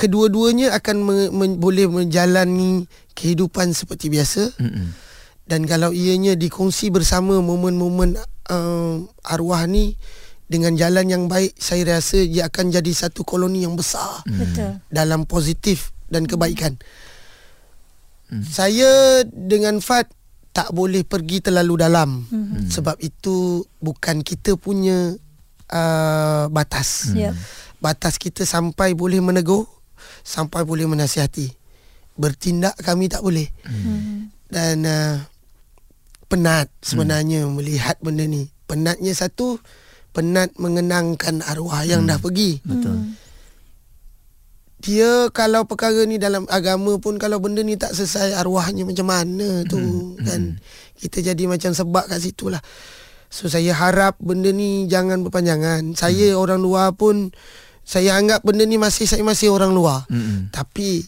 kedua-duanya 0.00 0.72
akan 0.72 0.96
me, 1.04 1.16
me, 1.28 1.44
boleh 1.60 1.84
menjalani 1.84 2.88
kehidupan 3.12 3.76
seperti 3.76 4.08
biasa. 4.08 4.56
Mm-mm. 4.56 4.96
Dan 5.44 5.68
kalau 5.68 5.92
ianya 5.92 6.38
dikongsi 6.38 6.88
bersama 6.88 7.36
momen-momen 7.42 8.16
uh, 8.48 9.02
arwah 9.26 9.66
ni 9.66 9.98
dengan 10.46 10.78
jalan 10.78 11.06
yang 11.10 11.24
baik, 11.26 11.58
saya 11.58 11.98
rasa 11.98 12.22
dia 12.22 12.46
akan 12.46 12.70
jadi 12.70 12.90
satu 12.90 13.22
koloni 13.22 13.66
yang 13.66 13.74
besar 13.74 14.22
betul 14.26 14.78
dalam 14.90 15.26
positif 15.26 15.94
dan 16.10 16.26
kebaikan. 16.26 16.74
Hmm. 18.30 18.42
Saya 18.46 19.22
dengan 19.26 19.78
Fat 19.82 20.10
tak 20.50 20.74
boleh 20.74 21.06
pergi 21.06 21.42
terlalu 21.42 21.74
dalam 21.82 22.26
hmm. 22.26 22.70
sebab 22.70 22.98
itu 22.98 23.62
bukan 23.78 24.22
kita 24.26 24.58
punya 24.58 25.14
uh, 25.70 26.50
batas. 26.50 27.14
Yep. 27.14 27.34
Batas 27.78 28.18
kita 28.18 28.42
sampai 28.42 28.94
boleh 28.98 29.22
menegur, 29.22 29.66
sampai 30.30 30.62
boleh 30.62 30.86
menasihati. 30.86 31.50
Bertindak 32.14 32.78
kami 32.78 33.10
tak 33.10 33.26
boleh. 33.26 33.50
Hmm. 33.66 34.30
Dan 34.46 34.86
uh, 34.86 35.26
penat 36.30 36.70
sebenarnya 36.78 37.42
hmm. 37.42 37.58
melihat 37.58 37.98
benda 37.98 38.22
ni. 38.22 38.46
Penatnya 38.70 39.10
satu, 39.10 39.58
penat 40.14 40.54
mengenangkan 40.54 41.42
arwah 41.42 41.82
yang 41.82 42.06
dah 42.06 42.22
pergi. 42.22 42.62
Betul 42.62 43.18
dia 44.80 45.28
kalau 45.36 45.68
perkara 45.68 46.08
ni 46.08 46.16
dalam 46.16 46.48
agama 46.48 46.96
pun 46.96 47.20
kalau 47.20 47.36
benda 47.36 47.60
ni 47.60 47.76
tak 47.76 47.92
selesai 47.92 48.32
arwahnya 48.40 48.88
macam 48.88 49.06
mana 49.12 49.60
tu 49.68 49.76
Hmm, 49.76 50.16
kan 50.24 50.56
kita 50.96 51.20
jadi 51.20 51.44
macam 51.44 51.76
sebab 51.76 52.08
kat 52.08 52.20
situ 52.24 52.48
lah 52.48 52.64
so 53.28 53.46
saya 53.46 53.76
harap 53.76 54.16
benda 54.18 54.48
ni 54.50 54.88
jangan 54.88 55.20
berpanjangan 55.20 55.92
saya 55.92 56.32
Hmm. 56.32 56.40
orang 56.40 56.60
luar 56.64 56.96
pun 56.96 57.28
saya 57.90 58.14
anggap 58.14 58.46
benda 58.46 58.62
ni 58.62 58.78
masih 58.78 59.02
saya 59.02 59.26
masih 59.26 59.50
orang 59.50 59.74
luar 59.74 60.06
Mm-mm. 60.06 60.54
tapi 60.54 61.02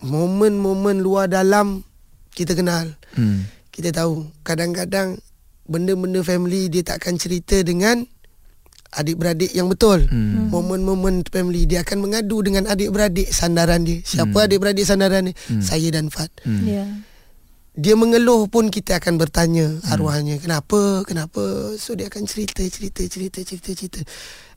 momen-momen 0.00 1.02
luar 1.02 1.26
dalam 1.26 1.82
kita 2.30 2.54
kenal 2.54 2.86
Hmm. 3.10 3.42
kita 3.74 3.90
tahu 3.90 4.22
kadang-kadang 4.46 5.18
benda-benda 5.66 6.22
family 6.22 6.70
dia 6.70 6.86
takkan 6.86 7.18
cerita 7.18 7.58
dengan 7.60 8.06
adik-beradik 8.90 9.50
yang 9.50 9.66
betul. 9.66 10.06
Hmm. 10.06 10.46
Momen-momen 10.50 11.26
family 11.26 11.66
dia 11.66 11.82
akan 11.82 12.02
mengadu 12.02 12.42
dengan 12.42 12.66
adik-beradik 12.66 13.30
sandaran 13.30 13.82
dia. 13.82 13.98
Siapa 14.02 14.30
Hmm. 14.34 14.46
adik-beradik 14.46 14.82
sandaran 14.82 15.30
dia? 15.30 15.34
Saya 15.58 15.90
dan 15.90 16.06
Fat. 16.06 16.30
Ya. 16.62 16.86
Dia 17.72 17.94
mengeluh 17.94 18.46
pun 18.46 18.66
kita 18.66 18.98
akan 18.98 19.14
bertanya 19.16 19.70
Hmm. 19.70 19.92
arwahnya, 19.92 20.36
kenapa? 20.36 21.02
Kenapa? 21.02 21.40
So 21.76 21.94
dia 21.94 22.06
akan 22.06 22.24
cerita, 22.24 22.60
cerita, 22.62 23.00
cerita, 23.02 23.38
cerita, 23.40 23.70
cerita 23.70 24.00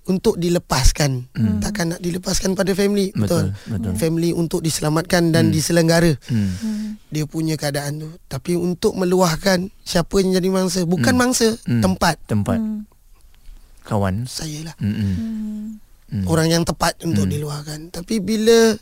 untuk 0.04 0.36
dilepaskan. 0.36 1.32
Takkan 1.62 1.95
nak 1.95 2.02
dilepaskan 2.02 2.54
pada 2.54 2.73
family. 2.73 3.13
Betul, 3.13 3.54
Betul. 3.54 3.69
betul. 3.69 3.93
Family 3.95 4.30
untuk 4.32 4.60
diselamatkan 4.60 5.30
dan 5.30 5.47
diselenggara 5.47 6.17
Hmm. 6.26 6.97
dia 7.08 7.23
punya 7.23 7.54
keadaan 7.54 8.02
tu 8.02 8.10
tapi 8.28 8.54
untuk 8.54 8.93
meluahkan 8.93 9.69
siapa 9.80 10.15
yang 10.17 10.34
jadi 10.34 10.49
mangsa 10.49 10.82
bukan 10.84 11.13
mangsa 11.13 11.54
Hmm. 11.63 11.80
tempat 11.80 12.17
Tempat. 12.26 12.58
Kawan. 13.84 14.26
saya 14.26 14.63
lah 14.63 14.76
Mm-mm. 14.80 15.13
Hmm. 16.10 16.26
orang 16.26 16.47
yang 16.49 16.63
tepat 16.63 16.97
untuk 17.02 17.28
diluahkan 17.28 17.91
tapi 17.91 18.17
bila 18.17 18.73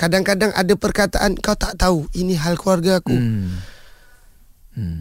kadang-kadang 0.00 0.48
ada 0.56 0.72
perkataan 0.72 1.36
kau 1.36 1.52
tak 1.52 1.76
tahu 1.76 2.08
ini 2.16 2.32
hal 2.40 2.56
keluarga 2.56 3.04
aku 3.04 3.12
Hmm. 3.12 3.60
Hmm. 4.72 4.98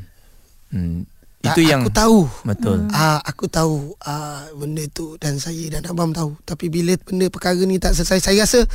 Hmm. 0.76 1.00
Tak, 1.40 1.56
Itu 1.56 1.72
yang 1.72 1.88
aku 1.88 1.92
tahu 1.96 2.20
betul. 2.44 2.84
Ah, 2.92 3.24
aku 3.24 3.48
tahu 3.48 3.96
ah, 4.04 4.44
benda 4.60 4.84
tu 4.92 5.16
dan 5.24 5.40
saya 5.40 5.72
dan 5.72 5.88
abang 5.88 6.12
tahu. 6.12 6.36
Tapi 6.44 6.68
bila 6.68 6.92
benda 7.00 7.32
perkara 7.32 7.56
ni 7.64 7.80
tak 7.80 7.96
selesai, 7.96 8.20
saya 8.20 8.44
rasa 8.44 8.68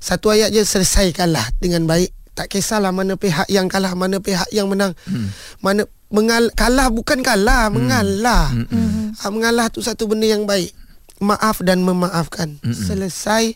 satu 0.00 0.32
ayat 0.32 0.48
je 0.48 0.64
selesaikanlah 0.64 1.44
dengan 1.60 1.84
baik. 1.84 2.08
Tak 2.32 2.48
kisahlah 2.48 2.96
mana 2.96 3.20
pihak 3.20 3.44
yang 3.52 3.68
kalah, 3.68 3.92
mana 3.92 4.24
pihak 4.24 4.48
yang 4.56 4.72
menang. 4.72 4.96
Hmm. 5.04 5.28
Mana 5.60 5.84
mengal 6.08 6.48
kalah 6.56 6.88
bukan 6.88 7.20
kalah, 7.20 7.68
mengalah. 7.68 8.56
Hmm. 8.56 9.12
Ah, 9.20 9.28
mengalah 9.28 9.68
tu 9.68 9.84
satu 9.84 10.08
benda 10.08 10.24
yang 10.24 10.48
baik. 10.48 10.72
Maaf 11.20 11.60
dan 11.60 11.84
memaafkan. 11.84 12.56
Hmm. 12.64 12.72
Selesai 12.72 13.52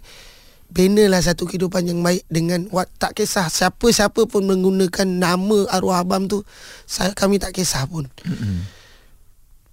Benalah 0.72 1.20
satu 1.20 1.44
kehidupan 1.44 1.85
yang 1.85 2.00
baik 2.00 2.24
dengan 2.32 2.64
what, 2.72 2.88
tak 2.96 3.12
kisah 3.12 3.52
siapa-siapa 3.52 4.24
pun 4.24 4.48
menggunakan 4.48 5.04
nama 5.04 5.68
arwah 5.68 6.00
abang 6.00 6.24
tu 6.24 6.40
saya 6.88 7.12
kami 7.12 7.37
tak 7.37 7.52
kisah 7.52 7.85
pun. 7.85 8.08
Mm-mm. 8.24 8.82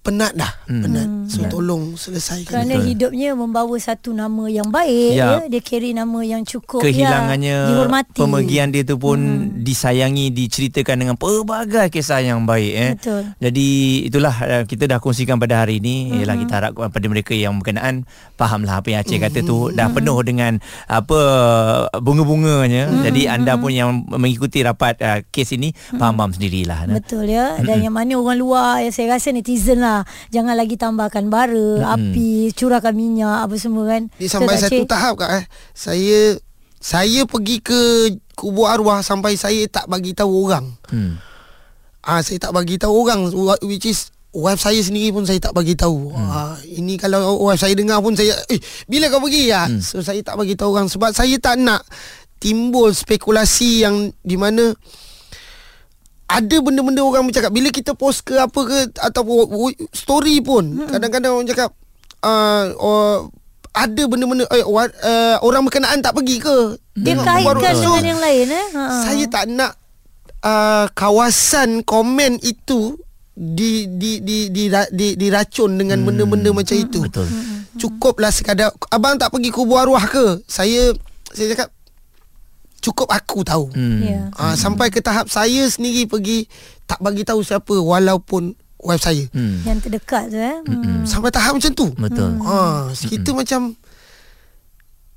Penat 0.10 0.34
dah 0.34 0.52
Hmm. 0.66 0.82
penat 0.82 1.08
so 1.30 1.40
Ya. 1.40 1.50
tolong 1.50 1.94
selesaikan 1.94 2.50
Kerana 2.50 2.74
Betul. 2.76 2.86
hidupnya 2.90 3.30
membawa 3.32 3.76
satu 3.78 4.10
nama 4.12 4.50
yang 4.50 4.66
baik 4.68 5.14
Ya. 5.14 5.38
ya. 5.38 5.48
Dia 5.48 5.62
carry 5.62 5.94
nama 5.94 6.20
yang 6.22 6.42
cukup 6.42 6.82
kehilangannya 6.82 7.54
ya, 7.54 7.70
dihormati. 7.70 8.18
pemergian 8.18 8.70
dia 8.70 8.82
tu 8.82 8.98
pun 8.98 9.18
hmm. 9.22 9.62
disayangi 9.62 10.30
diceritakan 10.30 10.96
dengan 10.98 11.16
pelbagai 11.16 11.90
kisah 11.90 12.20
yang 12.20 12.44
baik 12.44 12.74
eh. 12.74 12.92
Betul. 12.98 13.22
Jadi 13.38 13.68
itulah 14.04 14.34
uh, 14.34 14.64
kita 14.66 14.86
dah 14.86 14.98
kongsikan 14.98 15.38
pada 15.38 15.62
hari 15.62 15.78
ini 15.78 16.10
hmm. 16.10 16.18
ialah 16.20 16.36
kita 16.38 16.54
harap 16.56 16.72
kepada 16.74 17.06
mereka 17.06 17.34
yang 17.34 17.54
berkenaan 17.56 18.10
fahamlah 18.34 18.82
apa 18.82 18.88
yang 18.90 19.00
Aceh 19.00 19.16
kata 19.16 19.40
tu 19.42 19.70
dah 19.70 19.88
penuh 19.90 20.18
dengan 20.22 20.58
apa 20.86 21.20
bunga-bunganya. 21.98 22.90
Hmm. 22.90 23.04
Jadi 23.06 23.22
anda 23.26 23.56
pun 23.56 23.70
yang 23.70 24.06
mengikuti 24.08 24.62
rapat 24.62 24.98
uh, 25.00 25.20
kes 25.30 25.54
ini 25.54 25.72
faham-faham 25.94 26.34
sendirilah. 26.34 26.80
nah. 26.86 26.96
Betul 26.98 27.30
ya 27.30 27.60
Dan 27.60 27.84
yang 27.84 27.94
mana 27.94 28.16
orang 28.16 28.38
luar 28.38 28.72
ya, 28.80 28.90
Saya 28.90 29.16
rasa 29.16 29.30
netizen 29.30 29.80
lah 29.80 29.99
Jangan 30.30 30.56
lagi 30.56 30.76
tambahkan 30.76 31.28
bara 31.32 31.96
Api 31.96 32.52
Curahkan 32.54 32.94
minyak 32.94 33.48
Apa 33.48 33.56
semua 33.58 33.88
kan 33.88 34.12
Dia 34.20 34.30
sampai 34.30 34.56
tak, 34.60 34.70
satu 34.70 34.84
Cik? 34.84 34.90
tahap 34.90 35.14
kak 35.20 35.32
eh 35.40 35.46
saya 35.74 36.20
saya 36.80 37.28
pergi 37.28 37.60
ke 37.60 37.80
kubur 38.40 38.72
arwah 38.72 39.04
sampai 39.04 39.36
saya 39.36 39.68
tak 39.68 39.92
bagi 39.92 40.16
tahu 40.16 40.48
orang 40.48 40.72
Hmm. 40.90 41.20
ah 42.02 42.24
saya 42.24 42.40
tak 42.40 42.56
bagi 42.56 42.80
tahu 42.80 43.04
orang 43.04 43.28
which 43.68 43.84
is 43.86 44.10
wife 44.32 44.64
saya 44.64 44.80
sendiri 44.80 45.12
pun 45.12 45.28
saya 45.28 45.44
tak 45.44 45.52
bagi 45.52 45.76
tahu 45.76 46.16
hmm. 46.16 46.30
ah 46.32 46.56
ini 46.64 46.96
kalau 46.96 47.36
wife 47.44 47.60
saya 47.60 47.76
dengar 47.76 48.00
pun 48.00 48.16
saya 48.16 48.32
eh 48.48 48.58
bila 48.88 49.12
kau 49.12 49.20
pergi 49.20 49.52
ya 49.52 49.68
hmm. 49.68 49.84
so 49.84 50.00
saya 50.00 50.24
tak 50.24 50.40
bagi 50.40 50.56
tahu 50.56 50.72
orang 50.72 50.88
sebab 50.88 51.12
saya 51.12 51.36
tak 51.38 51.60
nak 51.60 51.84
timbul 52.40 52.96
spekulasi 52.96 53.84
yang 53.84 54.16
di 54.24 54.40
mana 54.40 54.72
ada 56.30 56.56
benda-benda 56.62 57.02
orang 57.02 57.26
bercakap 57.26 57.50
bila 57.50 57.74
kita 57.74 57.98
post 57.98 58.22
ke 58.22 58.38
apa 58.38 58.60
ke 58.62 58.78
ataupun 59.02 59.74
story 59.90 60.38
pun 60.46 60.86
hmm. 60.86 60.94
kadang-kadang 60.94 61.34
orang 61.34 61.50
cakap 61.50 61.74
uh, 62.22 62.70
oh, 62.78 63.34
ada 63.74 64.04
benda-benda 64.06 64.46
eh, 64.54 64.62
uh, 64.62 65.36
orang 65.42 65.66
berkenaan 65.66 66.06
tak 66.06 66.14
pergi 66.14 66.38
ke 66.38 66.78
Dia 66.94 67.18
Tengok 67.18 67.26
kaitkan 67.26 67.74
baru- 67.74 67.82
So, 67.82 67.90
dengan 67.98 68.06
yang 68.06 68.22
lain 68.22 68.48
eh 68.54 68.68
ha. 68.78 68.84
saya 69.10 69.26
tak 69.26 69.46
nak 69.50 69.74
uh, 70.46 70.86
kawasan 70.94 71.82
komen 71.82 72.38
itu 72.46 72.98
di 73.40 73.88
di 73.88 74.20
di 74.20 74.52
di, 74.52 74.68
di, 74.68 74.86
di 74.92 75.08
diracun 75.16 75.80
dengan 75.80 76.04
benda-benda 76.04 76.52
macam 76.52 76.76
itu. 76.76 77.08
Betul. 77.08 77.24
Cukuplah 77.80 78.36
sekadar 78.36 78.76
abang 78.92 79.16
tak 79.16 79.32
pergi 79.32 79.48
kubur 79.48 79.80
arwah 79.80 80.04
ke? 80.04 80.44
Saya 80.44 80.92
saya 81.32 81.56
cakap 81.56 81.72
cukup 82.80 83.08
aku 83.12 83.44
tahu. 83.44 83.68
Hmm. 83.72 84.00
Ya 84.02 84.22
Ah 84.36 84.56
sampai 84.56 84.90
ke 84.90 85.04
tahap 85.04 85.28
saya 85.28 85.68
sendiri 85.68 86.08
pergi 86.08 86.48
tak 86.90 87.00
bagi 87.04 87.22
tahu 87.28 87.44
siapa 87.44 87.76
walaupun 87.76 88.56
wife 88.82 89.04
saya. 89.04 89.28
Hmm. 89.36 89.62
Yang 89.68 89.88
terdekat 89.88 90.24
tu 90.32 90.40
eh 90.40 90.58
hmm. 90.64 91.04
Sampai 91.04 91.30
tahap 91.30 91.60
macam 91.60 91.72
tu. 91.76 91.88
Betul. 92.00 92.32
Ha, 92.44 92.90
kita 92.96 93.36
macam 93.36 93.76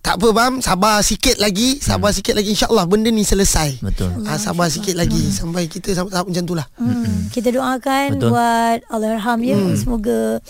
tak 0.03 0.19
apa 0.19 0.29
bang, 0.35 0.59
sabar 0.59 0.99
sikit 0.99 1.39
lagi, 1.39 1.79
sabar 1.79 2.11
sikit 2.11 2.35
lagi 2.35 2.51
insya-Allah 2.59 2.91
benda 2.91 3.07
ni 3.07 3.23
selesai. 3.23 3.79
Betul. 3.79 4.27
Ah 4.27 4.35
sabar 4.35 4.67
sikit 4.67 4.99
lagi 4.99 5.31
sampai 5.31 5.71
kita 5.71 5.95
sampai 5.95 6.11
tahap 6.11 6.27
macam 6.27 6.43
tu 6.43 6.55
lah. 6.59 6.67
Hmm. 6.75 7.31
Kita 7.31 7.55
doakan 7.55 8.19
Betul. 8.19 8.31
buat 8.35 8.79
Allahyarham 8.91 9.39
ya 9.47 9.59
semoga 9.79 10.43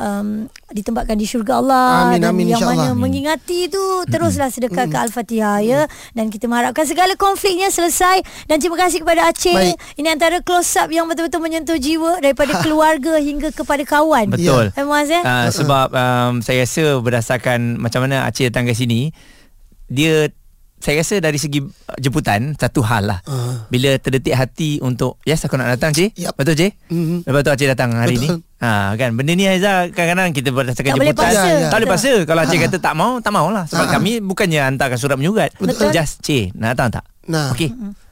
um, 0.00 0.48
ditempatkan 0.72 1.14
di 1.14 1.28
syurga 1.28 1.60
Allah 1.60 2.08
Amin, 2.08 2.24
dan 2.24 2.32
amin, 2.32 2.46
yang 2.56 2.64
insyaAllah. 2.64 2.90
mana 2.90 2.96
mengingati 2.96 3.68
tu 3.68 3.82
teruslah 4.08 4.48
sedekah 4.48 4.88
ke 4.88 4.96
Al-Fatihah 4.96 5.60
ya. 5.60 5.80
Dan 6.16 6.32
kita 6.32 6.48
mengharapkan 6.48 6.88
segala 6.88 7.12
konfliknya 7.20 7.68
selesai. 7.68 8.24
Dan 8.48 8.58
terima 8.58 8.80
kasih 8.80 9.04
kepada 9.04 9.28
Aceh. 9.28 9.52
Baik. 9.52 9.76
ini 10.00 10.08
antara 10.08 10.40
close 10.40 10.72
up 10.80 10.88
yang 10.88 11.04
betul-betul 11.04 11.44
menyentuh 11.44 11.76
jiwa 11.76 12.18
daripada 12.24 12.56
keluarga 12.64 13.20
hingga 13.20 13.52
kepada 13.52 13.84
kawan. 13.84 14.32
Betul. 14.32 14.72
eh 14.72 14.84
Muaz 14.86 15.12
eh? 15.12 15.20
Uh, 15.20 15.52
sebab 15.52 15.92
um, 15.92 16.32
saya 16.40 16.64
rasa 16.64 16.96
berdasarkan 16.98 17.76
macam 17.76 18.08
mana 18.08 18.24
Aceh 18.24 18.48
datang 18.48 18.64
ke 18.64 18.72
sini, 18.72 19.12
dia 19.90 20.32
saya 20.80 20.98
rasa 20.98 21.20
dari 21.20 21.36
segi 21.36 21.60
jemputan 21.96 22.56
satu 22.56 22.80
hal 22.80 23.04
lah. 23.06 23.20
Uh. 23.22 23.60
Bila 23.68 23.94
terdetik 23.96 24.32
hati 24.32 24.80
untuk 24.80 25.20
yes 25.22 25.44
aku 25.44 25.54
nak 25.54 25.68
datang 25.70 25.92
Cik. 25.92 26.16
Yup. 26.16 26.32
Betul 26.34 26.56
Cik? 26.56 26.72
Mhm. 26.88 27.16
Lepas 27.22 27.40
tu 27.40 27.50
Aceh 27.50 27.68
datang 27.68 27.90
hari 27.94 28.16
Betul. 28.16 28.40
ni. 28.40 28.48
Ha 28.58 28.70
kan 28.92 29.12
benda 29.12 29.32
ni 29.32 29.44
Aizah 29.44 29.88
kadang-kadang 29.88 30.32
kita 30.32 30.48
berdasarkan 30.50 30.90
Tak 30.90 30.96
boleh 30.96 31.12
jemputan. 31.12 31.30
paksa. 31.30 31.42
Ya, 31.42 31.52
ya. 31.54 31.68
Tak 31.68 31.76
boleh 31.76 31.90
paksa. 31.90 32.12
Kalau 32.24 32.40
Aceh 32.42 32.56
Ha. 32.56 32.64
kata 32.64 32.76
tak 32.78 32.94
mau, 32.94 33.12
tak 33.18 33.30
maulah. 33.30 33.64
Sebab 33.66 33.86
Ha. 33.86 33.92
kami 33.92 34.12
bukannya 34.20 34.60
hantarkan 34.66 34.96
surat 34.96 35.16
menyurat. 35.16 35.52
Betul. 35.54 35.92
Just 35.92 36.20
Cik 36.20 36.52
nak 36.54 36.74
datang 36.74 36.88
tak? 36.96 37.04
Nah. 37.26 37.52
Okey. 37.52 37.68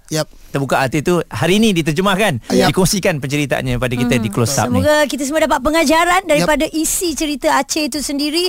Yap. 0.08 0.24
Terbuka 0.48 0.80
hati 0.80 1.00
tu 1.00 1.20
hari 1.26 1.56
ni 1.56 1.72
diterjemahkan, 1.72 2.40
Yap. 2.46 2.72
dikongsikan 2.72 3.16
penceritaannya 3.18 3.76
pada 3.76 3.92
kita 3.92 4.16
di 4.16 4.28
close 4.28 4.56
up 4.56 4.68
ni. 4.68 4.80
Semoga 4.80 5.04
kita 5.04 5.20
semua 5.20 5.44
dapat 5.44 5.60
pengajaran 5.60 6.24
daripada 6.24 6.64
isi 6.66 7.12
cerita 7.12 7.56
Aceh 7.56 7.84
itu 7.86 8.00
sendiri. 8.00 8.48